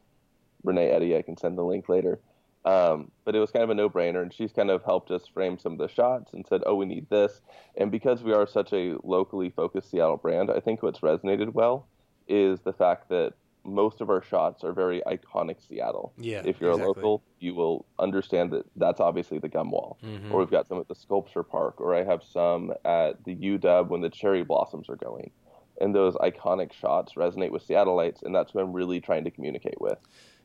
Renee 0.64 0.90
Eddy. 0.90 1.16
I 1.16 1.22
can 1.22 1.38
send 1.38 1.58
the 1.58 1.64
link 1.64 1.88
later. 1.88 2.20
Um, 2.64 3.10
but 3.26 3.36
it 3.36 3.40
was 3.40 3.50
kind 3.50 3.64
of 3.64 3.70
a 3.72 3.74
no-brainer, 3.74 4.22
and 4.22 4.32
she's 4.32 4.52
kind 4.52 4.70
of 4.70 4.84
helped 4.84 5.10
us 5.10 5.26
frame 5.34 5.58
some 5.58 5.72
of 5.74 5.78
the 5.80 5.88
shots 5.88 6.34
and 6.34 6.46
said, 6.46 6.62
"Oh, 6.66 6.76
we 6.76 6.86
need 6.86 7.10
this." 7.10 7.42
And 7.76 7.90
because 7.90 8.22
we 8.22 8.34
are 8.34 8.46
such 8.46 8.72
a 8.72 8.98
locally 9.04 9.50
focused 9.50 9.90
Seattle 9.90 10.18
brand, 10.18 10.52
I 10.52 10.60
think 10.60 10.84
what's 10.84 11.00
resonated 11.00 11.54
well 11.54 11.88
is 12.28 12.60
the 12.60 12.74
fact 12.74 13.10
that 13.10 13.34
most 13.64 14.02
of 14.02 14.10
our 14.10 14.22
shots 14.24 14.64
are 14.64 14.74
very 14.74 15.02
iconic 15.06 15.58
Seattle. 15.68 16.14
Yeah, 16.18 16.42
If 16.46 16.60
you're 16.60 16.72
exactly. 16.72 16.84
a 16.84 16.88
local, 16.88 17.24
you 17.40 17.54
will 17.54 17.86
understand 18.00 18.52
that 18.52 18.66
that's 18.76 19.00
obviously 19.00 19.38
the 19.40 19.50
gum 19.50 19.70
wall. 19.72 19.98
Mhm. 20.04 20.32
Or 20.32 20.40
we've 20.40 20.50
got 20.50 20.68
some 20.68 20.80
at 20.80 20.88
the 20.88 20.96
sculpture 20.96 21.44
park, 21.44 21.80
or 21.80 21.94
I 21.96 22.04
have 22.04 22.24
some 22.24 22.74
at 22.84 23.24
the 23.24 23.36
UW 23.36 23.90
when 23.90 24.02
the 24.02 24.10
cherry 24.10 24.44
blossoms 24.44 24.90
are 24.90 24.96
going. 24.96 25.32
And 25.80 25.94
those 25.96 26.16
iconic 26.16 26.74
shots 26.74 27.14
resonate 27.14 27.52
with 27.52 27.68
Seattleites, 27.68 28.24
and 28.24 28.34
that's 28.36 28.54
what 28.54 28.64
I'm 28.64 28.74
really 28.74 29.00
trying 29.00 29.24
to 29.26 29.32
communicate 29.32 29.80
with. 29.80 29.98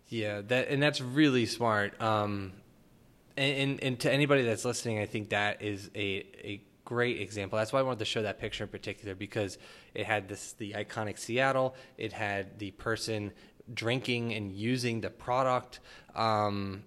Yeah, 0.09 0.41
that 0.43 0.69
and 0.69 0.83
that's 0.83 1.01
really 1.01 1.47
smart. 1.47 2.01
Um, 2.01 2.53
and, 3.37 3.59
and 3.59 3.83
and 3.83 4.01
to 4.01 4.13
anybody 4.13 4.43
that's 4.43 4.65
listening, 4.65 4.99
I 4.99 5.07
think 5.07 5.31
that 5.31 5.61
is 5.63 5.91
a 5.95 6.25
a 6.45 6.63
great 6.87 7.21
example. 7.21 7.59
That's 7.59 7.75
why 7.75 7.81
I 7.81 7.83
wanted 7.83 7.99
to 7.99 8.07
show 8.07 8.23
that 8.23 8.39
picture 8.39 8.65
in 8.65 8.71
particular 8.71 9.15
because 9.15 9.59
it 9.93 10.07
had 10.07 10.29
this 10.29 10.53
the 10.55 10.73
iconic 10.73 11.19
Seattle. 11.19 11.75
It 11.99 12.15
had 12.15 12.59
the 12.59 12.71
person 12.71 13.33
drinking 13.75 14.33
and 14.33 14.51
using 14.51 15.03
the 15.03 15.11
product. 15.11 15.81
Um, 16.15 16.85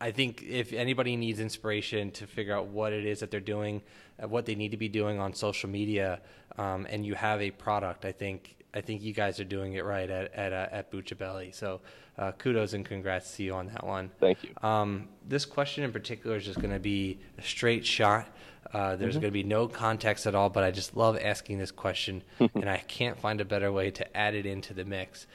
I 0.00 0.12
think 0.12 0.42
if 0.42 0.72
anybody 0.72 1.16
needs 1.16 1.40
inspiration 1.40 2.12
to 2.12 2.26
figure 2.26 2.54
out 2.54 2.68
what 2.68 2.92
it 2.92 3.04
is 3.04 3.20
that 3.20 3.30
they're 3.30 3.40
doing, 3.40 3.82
uh, 4.22 4.28
what 4.28 4.46
they 4.46 4.54
need 4.54 4.70
to 4.70 4.76
be 4.76 4.88
doing 4.88 5.18
on 5.18 5.34
social 5.34 5.68
media, 5.68 6.20
um, 6.56 6.86
and 6.88 7.04
you 7.04 7.14
have 7.14 7.40
a 7.42 7.50
product, 7.50 8.04
I 8.04 8.12
think 8.12 8.56
I 8.72 8.80
think 8.80 9.02
you 9.02 9.12
guys 9.12 9.40
are 9.40 9.44
doing 9.44 9.74
it 9.74 9.84
right 9.84 10.08
at 10.08 10.32
at 10.34 10.52
uh, 10.52 10.68
at 10.70 10.92
Bucha 10.92 11.16
Belly. 11.16 11.50
So 11.52 11.80
uh, 12.18 12.32
kudos 12.32 12.72
and 12.72 12.84
congrats 12.84 13.36
to 13.36 13.42
you 13.42 13.54
on 13.54 13.66
that 13.68 13.84
one. 13.84 14.10
Thank 14.20 14.44
you. 14.44 14.50
Um, 14.62 15.08
this 15.26 15.44
question 15.44 15.84
in 15.84 15.92
particular 15.92 16.36
is 16.36 16.44
just 16.44 16.60
going 16.60 16.72
to 16.72 16.80
be 16.80 17.18
a 17.38 17.42
straight 17.42 17.84
shot. 17.84 18.28
Uh, 18.72 18.94
there's 18.94 19.14
going 19.14 19.24
to 19.24 19.30
be 19.30 19.42
no 19.42 19.66
context 19.66 20.26
at 20.26 20.34
all, 20.34 20.48
but 20.48 20.62
I 20.62 20.70
just 20.70 20.96
love 20.96 21.18
asking 21.20 21.58
this 21.58 21.72
question, 21.72 22.22
and 22.54 22.68
I 22.68 22.76
can't 22.76 23.18
find 23.18 23.40
a 23.40 23.44
better 23.44 23.72
way 23.72 23.90
to 23.90 24.16
add 24.16 24.34
it 24.34 24.46
into 24.46 24.74
the 24.74 24.84
mix. 24.84 25.26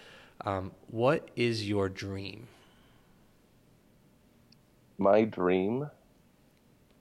Um, 0.45 0.71
what 0.87 1.29
is 1.35 1.67
your 1.67 1.89
dream? 1.89 2.47
My 4.97 5.23
dream 5.23 5.89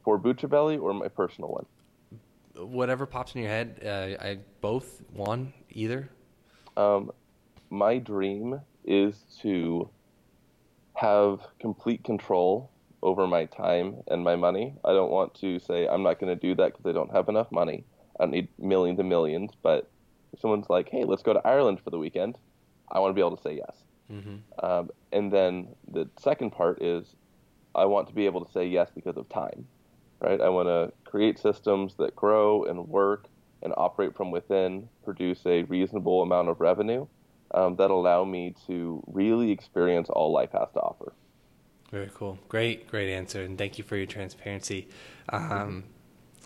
for 0.02 0.18
Bucha 0.18 0.48
Belly 0.48 0.76
or 0.76 0.92
my 0.92 1.08
personal 1.08 1.50
one? 1.50 1.66
Whatever 2.56 3.06
pops 3.06 3.34
in 3.34 3.42
your 3.42 3.50
head. 3.50 3.80
Uh, 3.84 4.24
I 4.24 4.38
both 4.60 5.02
one 5.12 5.52
either. 5.70 6.08
Um, 6.76 7.10
my 7.70 7.98
dream 7.98 8.60
is 8.84 9.24
to 9.42 9.88
have 10.94 11.40
complete 11.58 12.04
control 12.04 12.70
over 13.02 13.26
my 13.26 13.44
time 13.46 13.96
and 14.08 14.24
my 14.24 14.36
money. 14.36 14.74
I 14.84 14.92
don't 14.92 15.10
want 15.10 15.34
to 15.36 15.58
say 15.58 15.86
I'm 15.86 16.02
not 16.02 16.18
going 16.18 16.34
to 16.34 16.40
do 16.40 16.54
that 16.54 16.72
because 16.72 16.86
I 16.86 16.92
don't 16.92 17.12
have 17.12 17.28
enough 17.28 17.50
money. 17.52 17.84
I 18.18 18.24
don't 18.24 18.32
need 18.32 18.48
millions 18.58 18.98
and 18.98 19.08
millions. 19.08 19.52
But 19.62 19.90
if 20.32 20.40
someone's 20.40 20.70
like, 20.70 20.88
"Hey, 20.88 21.04
let's 21.04 21.22
go 21.22 21.32
to 21.32 21.46
Ireland 21.46 21.80
for 21.82 21.90
the 21.90 21.98
weekend," 21.98 22.38
I 22.90 23.00
want 23.00 23.10
to 23.10 23.14
be 23.14 23.20
able 23.20 23.36
to 23.36 23.42
say 23.42 23.56
yes. 23.56 23.84
Mm-hmm. 24.10 24.64
Um, 24.64 24.90
and 25.12 25.32
then 25.32 25.68
the 25.90 26.08
second 26.18 26.50
part 26.50 26.82
is 26.82 27.14
I 27.74 27.86
want 27.86 28.08
to 28.08 28.14
be 28.14 28.26
able 28.26 28.44
to 28.44 28.52
say 28.52 28.66
yes 28.66 28.90
because 28.94 29.16
of 29.16 29.28
time, 29.28 29.66
right? 30.20 30.40
I 30.40 30.48
want 30.48 30.68
to 30.68 30.92
create 31.04 31.38
systems 31.38 31.94
that 31.98 32.14
grow 32.14 32.64
and 32.64 32.88
work 32.88 33.26
and 33.64 33.72
operate 33.76 34.14
from 34.14 34.30
within, 34.30 34.88
produce 35.04 35.40
a 35.46 35.62
reasonable 35.64 36.22
amount 36.22 36.48
of 36.48 36.60
revenue 36.60 37.06
um, 37.52 37.76
that 37.76 37.90
allow 37.90 38.24
me 38.24 38.54
to 38.66 39.02
really 39.06 39.50
experience 39.50 40.08
all 40.10 40.32
life 40.32 40.50
has 40.52 40.68
to 40.74 40.80
offer. 40.80 41.12
Very 41.90 42.10
cool. 42.14 42.38
Great, 42.48 42.88
great 42.88 43.12
answer, 43.12 43.42
and 43.42 43.56
thank 43.56 43.78
you 43.78 43.84
for 43.84 43.96
your 43.96 44.06
transparency. 44.06 44.88
Um, 45.28 45.84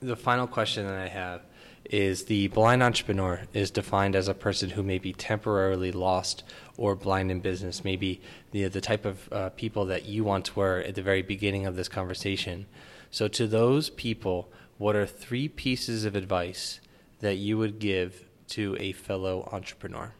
the 0.00 0.16
final 0.16 0.46
question 0.46 0.86
that 0.86 0.98
I 0.98 1.08
have 1.08 1.42
is 1.90 2.24
the 2.24 2.48
blind 2.48 2.82
entrepreneur 2.82 3.40
is 3.54 3.70
defined 3.70 4.14
as 4.14 4.28
a 4.28 4.34
person 4.34 4.70
who 4.70 4.82
may 4.82 4.98
be 4.98 5.12
temporarily 5.12 5.90
lost 5.90 6.44
or 6.76 6.94
blind 6.94 7.30
in 7.30 7.40
business, 7.40 7.82
maybe 7.82 8.20
the, 8.50 8.68
the 8.68 8.80
type 8.80 9.06
of 9.06 9.32
uh, 9.32 9.48
people 9.50 9.86
that 9.86 10.04
you 10.04 10.22
once 10.22 10.54
were 10.54 10.80
at 10.80 10.94
the 10.94 11.02
very 11.02 11.22
beginning 11.22 11.66
of 11.66 11.76
this 11.76 11.88
conversation. 11.88 12.66
So, 13.10 13.26
to 13.28 13.46
those 13.46 13.88
people, 13.88 14.52
what 14.76 14.94
are 14.94 15.06
three 15.06 15.48
pieces 15.48 16.04
of 16.04 16.14
advice 16.14 16.80
that 17.20 17.36
you 17.36 17.58
would 17.58 17.78
give 17.78 18.24
to 18.48 18.76
a 18.78 18.92
fellow 18.92 19.48
entrepreneur? 19.52 20.14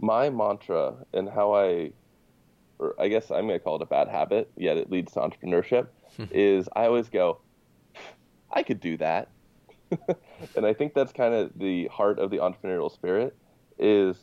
My 0.00 0.30
mantra 0.30 0.94
and 1.12 1.28
how 1.28 1.54
I 1.54 1.92
or 2.78 2.94
I 2.98 3.08
guess 3.08 3.30
I'm 3.30 3.46
going 3.46 3.58
to 3.58 3.64
call 3.64 3.76
it 3.76 3.82
a 3.82 3.86
bad 3.86 4.08
habit, 4.08 4.50
yet 4.56 4.76
it 4.76 4.90
leads 4.90 5.12
to 5.12 5.20
entrepreneurship, 5.20 5.88
hmm. 6.16 6.24
is 6.30 6.68
I 6.74 6.86
always 6.86 7.08
go, 7.08 7.40
I 8.50 8.62
could 8.62 8.80
do 8.80 8.96
that. 8.98 9.28
and 10.56 10.66
I 10.66 10.74
think 10.74 10.94
that's 10.94 11.12
kind 11.12 11.34
of 11.34 11.50
the 11.56 11.86
heart 11.88 12.18
of 12.18 12.30
the 12.30 12.38
entrepreneurial 12.38 12.92
spirit 12.92 13.34
is 13.78 14.16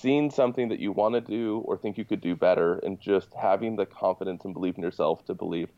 seeing 0.00 0.30
something 0.30 0.68
that 0.68 0.78
you 0.78 0.92
want 0.92 1.14
to 1.14 1.20
do 1.20 1.62
or 1.64 1.76
think 1.76 1.96
you 1.96 2.04
could 2.04 2.20
do 2.20 2.36
better 2.36 2.78
and 2.78 3.00
just 3.00 3.32
having 3.34 3.76
the 3.76 3.86
confidence 3.86 4.44
and 4.44 4.52
belief 4.54 4.76
in 4.76 4.82
yourself 4.82 5.24
to 5.26 5.34
believe, 5.34 5.68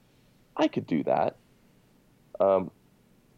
I 0.57 0.69
could 0.69 0.87
do 0.87 1.03
that. 1.05 1.37
Um, 2.41 2.71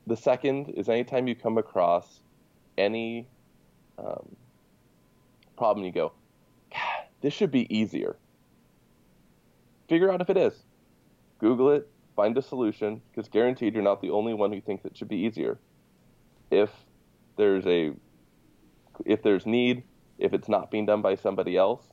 the 0.06 0.16
second 0.16 0.70
is 0.70 0.88
anytime 0.88 1.28
you 1.28 1.34
come 1.34 1.58
across 1.58 2.20
any 2.78 3.26
um, 3.98 4.34
problem, 5.56 5.84
you 5.84 5.92
go, 5.92 6.12
this 7.20 7.34
should 7.34 7.50
be 7.50 7.74
easier 7.74 8.16
figure 9.90 10.10
out 10.10 10.22
if 10.22 10.30
it 10.30 10.36
is. 10.36 10.54
Google 11.40 11.70
it, 11.70 11.88
find 12.14 12.38
a 12.38 12.42
solution, 12.42 13.02
because 13.10 13.28
guaranteed 13.28 13.74
you're 13.74 13.82
not 13.82 14.00
the 14.00 14.10
only 14.10 14.32
one 14.32 14.52
who 14.52 14.60
thinks 14.60 14.84
it 14.84 14.96
should 14.96 15.08
be 15.08 15.16
easier. 15.16 15.58
If 16.50 16.70
there's 17.36 17.66
a 17.66 17.92
if 19.04 19.22
there's 19.22 19.46
need, 19.46 19.82
if 20.20 20.32
it's 20.32 20.48
not 20.48 20.70
being 20.70 20.86
done 20.86 21.02
by 21.02 21.14
somebody 21.14 21.56
else, 21.56 21.84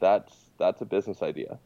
that's 0.00 0.32
that's 0.58 0.80
a 0.80 0.84
business 0.84 1.22
idea. 1.22 1.58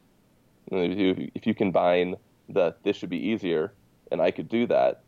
If 0.70 0.98
you, 0.98 1.30
if 1.34 1.46
you 1.46 1.54
combine 1.54 2.16
the 2.48 2.74
this 2.82 2.96
should 2.96 3.10
be 3.10 3.28
easier 3.28 3.72
and 4.10 4.20
I 4.20 4.30
could 4.30 4.48
do 4.48 4.66
that, 4.66 5.02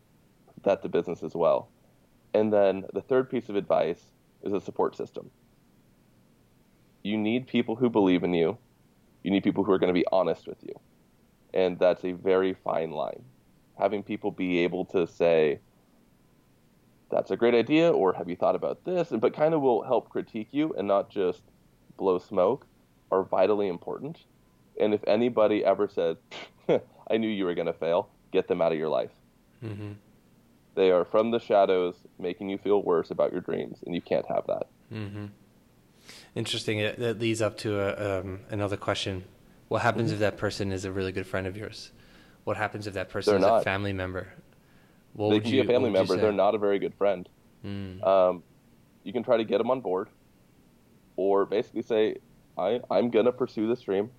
that's 0.63 0.85
a 0.85 0.89
business 0.89 1.23
as 1.23 1.35
well. 1.35 1.69
And 2.33 2.51
then 2.51 2.85
the 2.93 3.01
third 3.01 3.29
piece 3.29 3.49
of 3.49 3.55
advice 3.55 4.01
is 4.43 4.53
a 4.53 4.61
support 4.61 4.95
system. 4.95 5.29
You 7.03 7.17
need 7.17 7.47
people 7.47 7.75
who 7.75 7.89
believe 7.89 8.23
in 8.23 8.33
you 8.33 8.57
you 9.23 9.31
need 9.31 9.43
people 9.43 9.63
who 9.63 9.71
are 9.71 9.79
going 9.79 9.93
to 9.93 9.99
be 9.99 10.05
honest 10.11 10.47
with 10.47 10.61
you. 10.61 10.79
And 11.53 11.79
that's 11.79 12.03
a 12.03 12.11
very 12.11 12.53
fine 12.53 12.91
line. 12.91 13.23
Having 13.79 14.03
people 14.03 14.31
be 14.31 14.59
able 14.59 14.85
to 14.85 15.07
say, 15.07 15.59
that's 17.13 17.31
a 17.31 17.37
great 17.37 17.53
idea, 17.53 17.91
or 17.91 18.13
have 18.13 18.29
you 18.29 18.35
thought 18.35 18.55
about 18.55 18.83
this? 18.83 19.09
But 19.09 19.33
kind 19.35 19.53
of 19.53 19.61
will 19.61 19.83
help 19.83 20.09
critique 20.09 20.49
you 20.51 20.73
and 20.77 20.87
not 20.87 21.09
just 21.09 21.41
blow 21.97 22.19
smoke 22.19 22.65
are 23.11 23.23
vitally 23.23 23.67
important. 23.67 24.17
And 24.79 24.93
if 24.93 25.01
anybody 25.05 25.63
ever 25.63 25.87
said, 25.87 26.17
I 27.09 27.17
knew 27.17 27.29
you 27.29 27.45
were 27.45 27.53
going 27.53 27.67
to 27.67 27.73
fail, 27.73 28.09
get 28.31 28.47
them 28.47 28.61
out 28.61 28.71
of 28.71 28.77
your 28.77 28.89
life. 28.89 29.11
Mm-hmm. 29.63 29.91
They 30.75 30.89
are 30.89 31.05
from 31.05 31.29
the 31.29 31.39
shadows 31.39 31.95
making 32.17 32.49
you 32.49 32.57
feel 32.57 32.81
worse 32.81 33.11
about 33.11 33.31
your 33.31 33.41
dreams, 33.41 33.79
and 33.85 33.93
you 33.93 34.01
can't 34.01 34.25
have 34.25 34.47
that. 34.47 34.67
Mm-hmm. 34.91 35.25
Interesting. 36.35 36.79
It 36.79 37.19
leads 37.19 37.41
up 37.41 37.57
to 37.59 37.79
a, 37.79 38.19
um, 38.19 38.39
another 38.49 38.77
question. 38.77 39.23
What 39.67 39.83
happens 39.83 40.07
mm-hmm. 40.07 40.15
if 40.15 40.19
that 40.21 40.37
person 40.37 40.71
is 40.71 40.83
a 40.83 40.91
really 40.91 41.11
good 41.11 41.27
friend 41.27 41.45
of 41.45 41.55
yours? 41.55 41.91
What 42.43 42.57
happens 42.57 42.87
if 42.87 42.95
that 42.95 43.09
person 43.09 43.31
They're 43.31 43.39
is 43.39 43.45
not. 43.45 43.61
a 43.61 43.63
family 43.63 43.93
member? 43.93 44.33
What 45.13 45.29
they 45.29 45.49
you, 45.49 45.63
be 45.63 45.67
a 45.67 45.71
family 45.71 45.89
member. 45.89 46.15
They're 46.17 46.31
not 46.31 46.55
a 46.55 46.57
very 46.57 46.79
good 46.79 46.93
friend. 46.95 47.27
Mm. 47.65 48.05
Um, 48.05 48.43
you 49.03 49.13
can 49.13 49.23
try 49.23 49.37
to 49.37 49.43
get 49.43 49.57
them 49.57 49.69
on 49.71 49.81
board, 49.81 50.09
or 51.15 51.45
basically 51.45 51.81
say, 51.83 52.17
I, 52.57 52.79
I'm 52.89 53.09
going 53.09 53.25
to 53.25 53.31
pursue 53.31 53.67
this 53.67 53.81
dream. 53.81 54.09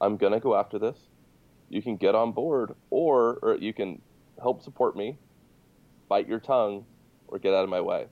I'm 0.00 0.16
going 0.16 0.32
to 0.32 0.40
go 0.40 0.56
after 0.56 0.78
this. 0.78 0.98
You 1.68 1.82
can 1.82 1.96
get 1.96 2.14
on 2.14 2.32
board, 2.32 2.74
or, 2.90 3.38
or 3.42 3.56
you 3.56 3.72
can 3.72 4.00
help 4.40 4.62
support 4.62 4.96
me, 4.96 5.16
bite 6.08 6.26
your 6.26 6.40
tongue, 6.40 6.84
or 7.28 7.38
get 7.38 7.54
out 7.54 7.64
of 7.64 7.70
my 7.70 7.80
way 7.80 8.06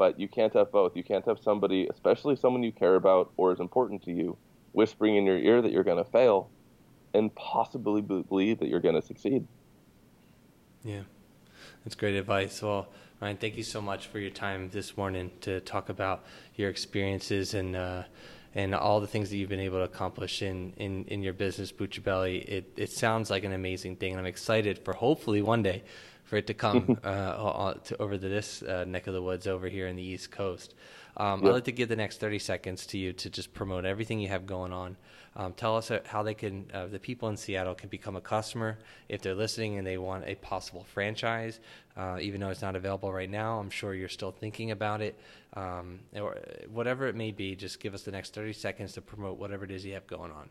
but 0.00 0.18
you 0.18 0.26
can't 0.26 0.54
have 0.54 0.72
both. 0.72 0.96
You 0.96 1.04
can't 1.04 1.26
have 1.26 1.38
somebody, 1.38 1.86
especially 1.88 2.34
someone 2.34 2.62
you 2.62 2.72
care 2.72 2.94
about 2.94 3.32
or 3.36 3.52
is 3.52 3.60
important 3.60 4.02
to 4.04 4.10
you, 4.10 4.34
whispering 4.72 5.16
in 5.16 5.26
your 5.26 5.36
ear 5.36 5.60
that 5.60 5.72
you're 5.72 5.84
going 5.84 6.02
to 6.02 6.10
fail 6.10 6.48
and 7.12 7.34
possibly 7.34 8.00
believe 8.00 8.60
that 8.60 8.68
you're 8.70 8.80
going 8.80 8.94
to 8.94 9.02
succeed. 9.02 9.46
Yeah, 10.82 11.02
that's 11.84 11.94
great 11.94 12.14
advice. 12.14 12.62
Well, 12.62 12.88
Ryan, 13.20 13.36
thank 13.36 13.56
you 13.56 13.62
so 13.62 13.80
much 13.80 14.06
for 14.06 14.18
your 14.18 14.30
time 14.30 14.70
this 14.70 14.96
morning 14.96 15.30
to 15.42 15.60
talk 15.60 15.88
about 15.88 16.24
your 16.56 16.70
experiences 16.70 17.54
and 17.54 17.76
uh, 17.76 18.04
and 18.54 18.74
all 18.74 19.00
the 19.00 19.06
things 19.06 19.30
that 19.30 19.36
you've 19.36 19.48
been 19.48 19.60
able 19.60 19.78
to 19.78 19.84
accomplish 19.84 20.42
in, 20.42 20.72
in, 20.76 21.04
in 21.04 21.22
your 21.22 21.32
business, 21.32 21.70
Bucha 21.70 22.02
Belly. 22.02 22.38
It, 22.38 22.72
it 22.76 22.90
sounds 22.90 23.30
like 23.30 23.44
an 23.44 23.52
amazing 23.52 23.96
thing, 23.96 24.12
and 24.12 24.20
I'm 24.20 24.26
excited 24.26 24.78
for 24.78 24.92
hopefully 24.92 25.40
one 25.40 25.62
day 25.62 25.82
for 26.24 26.36
it 26.36 26.46
to 26.46 26.54
come 26.54 26.98
uh, 27.04 27.74
to, 27.74 28.02
over 28.02 28.16
to 28.16 28.28
this 28.28 28.62
uh, 28.62 28.84
neck 28.86 29.06
of 29.06 29.14
the 29.14 29.22
woods 29.22 29.46
over 29.46 29.68
here 29.68 29.86
in 29.86 29.96
the 29.96 30.02
East 30.02 30.30
Coast. 30.30 30.74
Um, 31.16 31.40
yep. 31.40 31.48
I'd 31.48 31.54
like 31.54 31.64
to 31.64 31.72
give 31.72 31.88
the 31.88 31.96
next 31.96 32.20
30 32.20 32.38
seconds 32.38 32.86
to 32.86 32.98
you 32.98 33.12
to 33.14 33.30
just 33.30 33.52
promote 33.52 33.84
everything 33.84 34.20
you 34.20 34.28
have 34.28 34.46
going 34.46 34.72
on. 34.72 34.96
Um, 35.36 35.52
tell 35.52 35.76
us 35.76 35.90
uh, 35.90 36.00
how 36.06 36.22
they 36.22 36.34
can, 36.34 36.70
uh, 36.74 36.86
the 36.86 36.98
people 36.98 37.28
in 37.28 37.36
Seattle 37.36 37.74
can 37.74 37.88
become 37.88 38.16
a 38.16 38.20
customer 38.20 38.78
if 39.08 39.22
they're 39.22 39.34
listening 39.34 39.78
and 39.78 39.86
they 39.86 39.96
want 39.96 40.24
a 40.26 40.34
possible 40.36 40.84
franchise. 40.92 41.60
Uh, 41.96 42.18
even 42.20 42.40
though 42.40 42.50
it's 42.50 42.62
not 42.62 42.76
available 42.76 43.12
right 43.12 43.30
now, 43.30 43.58
I'm 43.58 43.70
sure 43.70 43.94
you're 43.94 44.08
still 44.08 44.32
thinking 44.32 44.72
about 44.72 45.00
it. 45.00 45.18
Um, 45.54 46.00
or 46.16 46.36
whatever 46.70 47.06
it 47.06 47.14
may 47.14 47.30
be, 47.30 47.54
just 47.54 47.80
give 47.80 47.94
us 47.94 48.02
the 48.02 48.10
next 48.10 48.34
30 48.34 48.52
seconds 48.52 48.92
to 48.94 49.00
promote 49.00 49.38
whatever 49.38 49.64
it 49.64 49.70
is 49.70 49.84
you 49.84 49.94
have 49.94 50.06
going 50.06 50.32
on. 50.32 50.50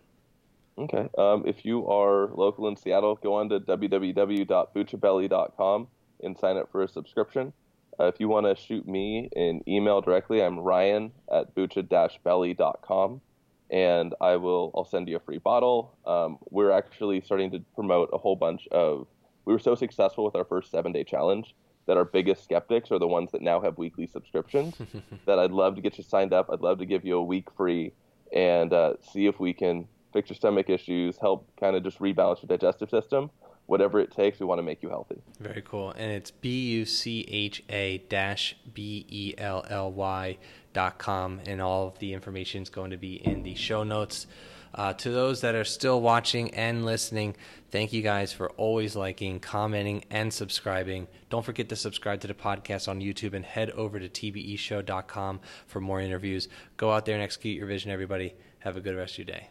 Okay. 0.78 1.10
Um, 1.18 1.44
if 1.46 1.66
you 1.66 1.90
are 1.90 2.30
local 2.34 2.70
in 2.70 2.78
Seattle, 2.78 3.20
go 3.22 3.34
on 3.34 3.50
to 3.50 3.60
www.buchabelly.com 3.60 5.88
and 6.24 6.38
sign 6.38 6.58
up 6.58 6.72
for 6.72 6.84
a 6.84 6.88
subscription. 6.88 7.52
Uh, 8.00 8.06
if 8.06 8.20
you 8.20 8.30
want 8.30 8.46
to 8.46 8.56
shoot 8.56 8.88
me 8.88 9.30
an 9.36 9.62
email 9.68 10.00
directly, 10.00 10.42
I'm 10.42 10.58
Ryan 10.60 11.12
at 11.32 11.54
bucha-belly.com, 11.54 13.22
and 13.70 14.16
I 14.22 14.38
will 14.38 14.72
I'll 14.74 14.86
send 14.86 15.10
you 15.10 15.18
a 15.18 15.20
free 15.20 15.40
bottle. 15.40 15.98
Um, 16.06 16.38
we're 16.50 16.72
actually 16.72 17.20
starting 17.22 17.52
to 17.52 17.60
promote 17.76 18.10
a 18.14 18.18
whole 18.18 18.38
bunch 18.38 18.68
of. 18.72 19.08
We 19.44 19.54
were 19.54 19.60
so 19.60 19.76
successful 19.76 20.24
with 20.24 20.36
our 20.36 20.46
first 20.46 20.72
seven 20.72 20.94
day 20.94 21.04
challenge 21.04 21.56
that 21.88 21.98
our 21.98 22.06
biggest 22.06 22.44
skeptics 22.44 22.92
are 22.92 23.00
the 23.00 23.08
ones 23.08 23.32
that 23.32 23.42
now 23.42 23.60
have 23.60 23.78
weekly 23.78 24.06
subscriptions. 24.08 24.76
that 25.26 25.40
I'd 25.40 25.52
love 25.52 25.76
to 25.76 25.82
get 25.82 25.98
you 25.98 26.04
signed 26.04 26.34
up. 26.34 26.50
I'd 26.54 26.62
love 26.62 26.78
to 26.80 26.86
give 26.86 27.04
you 27.04 27.18
a 27.18 27.24
week 27.24 27.48
free 27.58 27.92
and 28.32 28.72
uh, 28.72 28.94
see 29.02 29.26
if 29.26 29.40
we 29.40 29.54
can 29.54 29.88
fix 30.14 30.30
your 30.30 30.36
stomach 30.36 30.70
issues, 30.70 31.18
help 31.18 31.50
kind 31.60 31.76
of 31.76 31.84
just 31.84 32.00
rebalance 32.00 32.44
your 32.44 32.48
digestive 32.48 32.90
system. 32.90 33.32
Whatever 33.70 34.00
it 34.00 34.12
takes, 34.12 34.40
we 34.40 34.48
want 34.48 34.58
to 34.58 34.64
make 34.64 34.82
you 34.82 34.90
healthy. 34.90 35.22
Very 35.40 35.62
cool. 35.62 35.92
And 35.92 36.12
it's 36.12 36.32
B 36.32 36.72
U 36.72 36.86
C 36.86 37.24
H 37.28 37.64
A 37.70 38.00
dash 38.10 38.56
B 38.74 39.06
E 39.08 39.36
L 39.38 39.64
L 39.70 39.92
Y 39.92 40.40
dot 40.74 40.98
com, 40.98 41.40
and 41.46 41.62
all 41.62 41.88
of 41.88 42.00
the 42.00 42.14
information 42.14 42.64
is 42.64 42.70
going 42.70 42.90
to 42.90 42.98
be 42.98 43.16
in 43.16 43.44
the 43.44 43.54
show 43.54 43.84
notes. 43.84 44.26
Uh, 44.74 44.94
to 44.94 45.12
those 45.12 45.42
that 45.42 45.54
are 45.54 45.64
still 45.64 46.02
watching 46.02 46.54
and 46.56 46.84
listening, 46.84 47.36
thank 47.70 47.94
you 47.94 48.02
guys 48.02 48.34
for 48.34 48.50
always 48.52 48.96
liking, 48.96 49.40
commenting, 49.40 50.04
and 50.10 50.34
subscribing. 50.34 51.08
Don't 51.30 51.46
forget 51.46 51.70
to 51.70 51.76
subscribe 51.76 52.22
to 52.22 52.28
the 52.28 52.34
podcast 52.34 52.88
on 52.88 53.02
YouTube 53.02 53.34
and 53.34 53.46
head 53.46 53.70
over 53.72 54.00
to 54.00 54.10
tbeshow.com 54.10 55.42
for 55.68 55.80
more 55.80 56.02
interviews. 56.02 56.48
Go 56.78 56.92
out 56.92 57.06
there 57.06 57.16
and 57.16 57.24
execute 57.24 57.58
your 57.58 57.68
vision, 57.68 57.92
everybody. 57.92 58.34
Have 58.60 58.78
a 58.78 58.82
good 58.82 58.96
rest 58.96 59.14
of 59.14 59.28
your 59.28 59.36
day. 59.38 59.50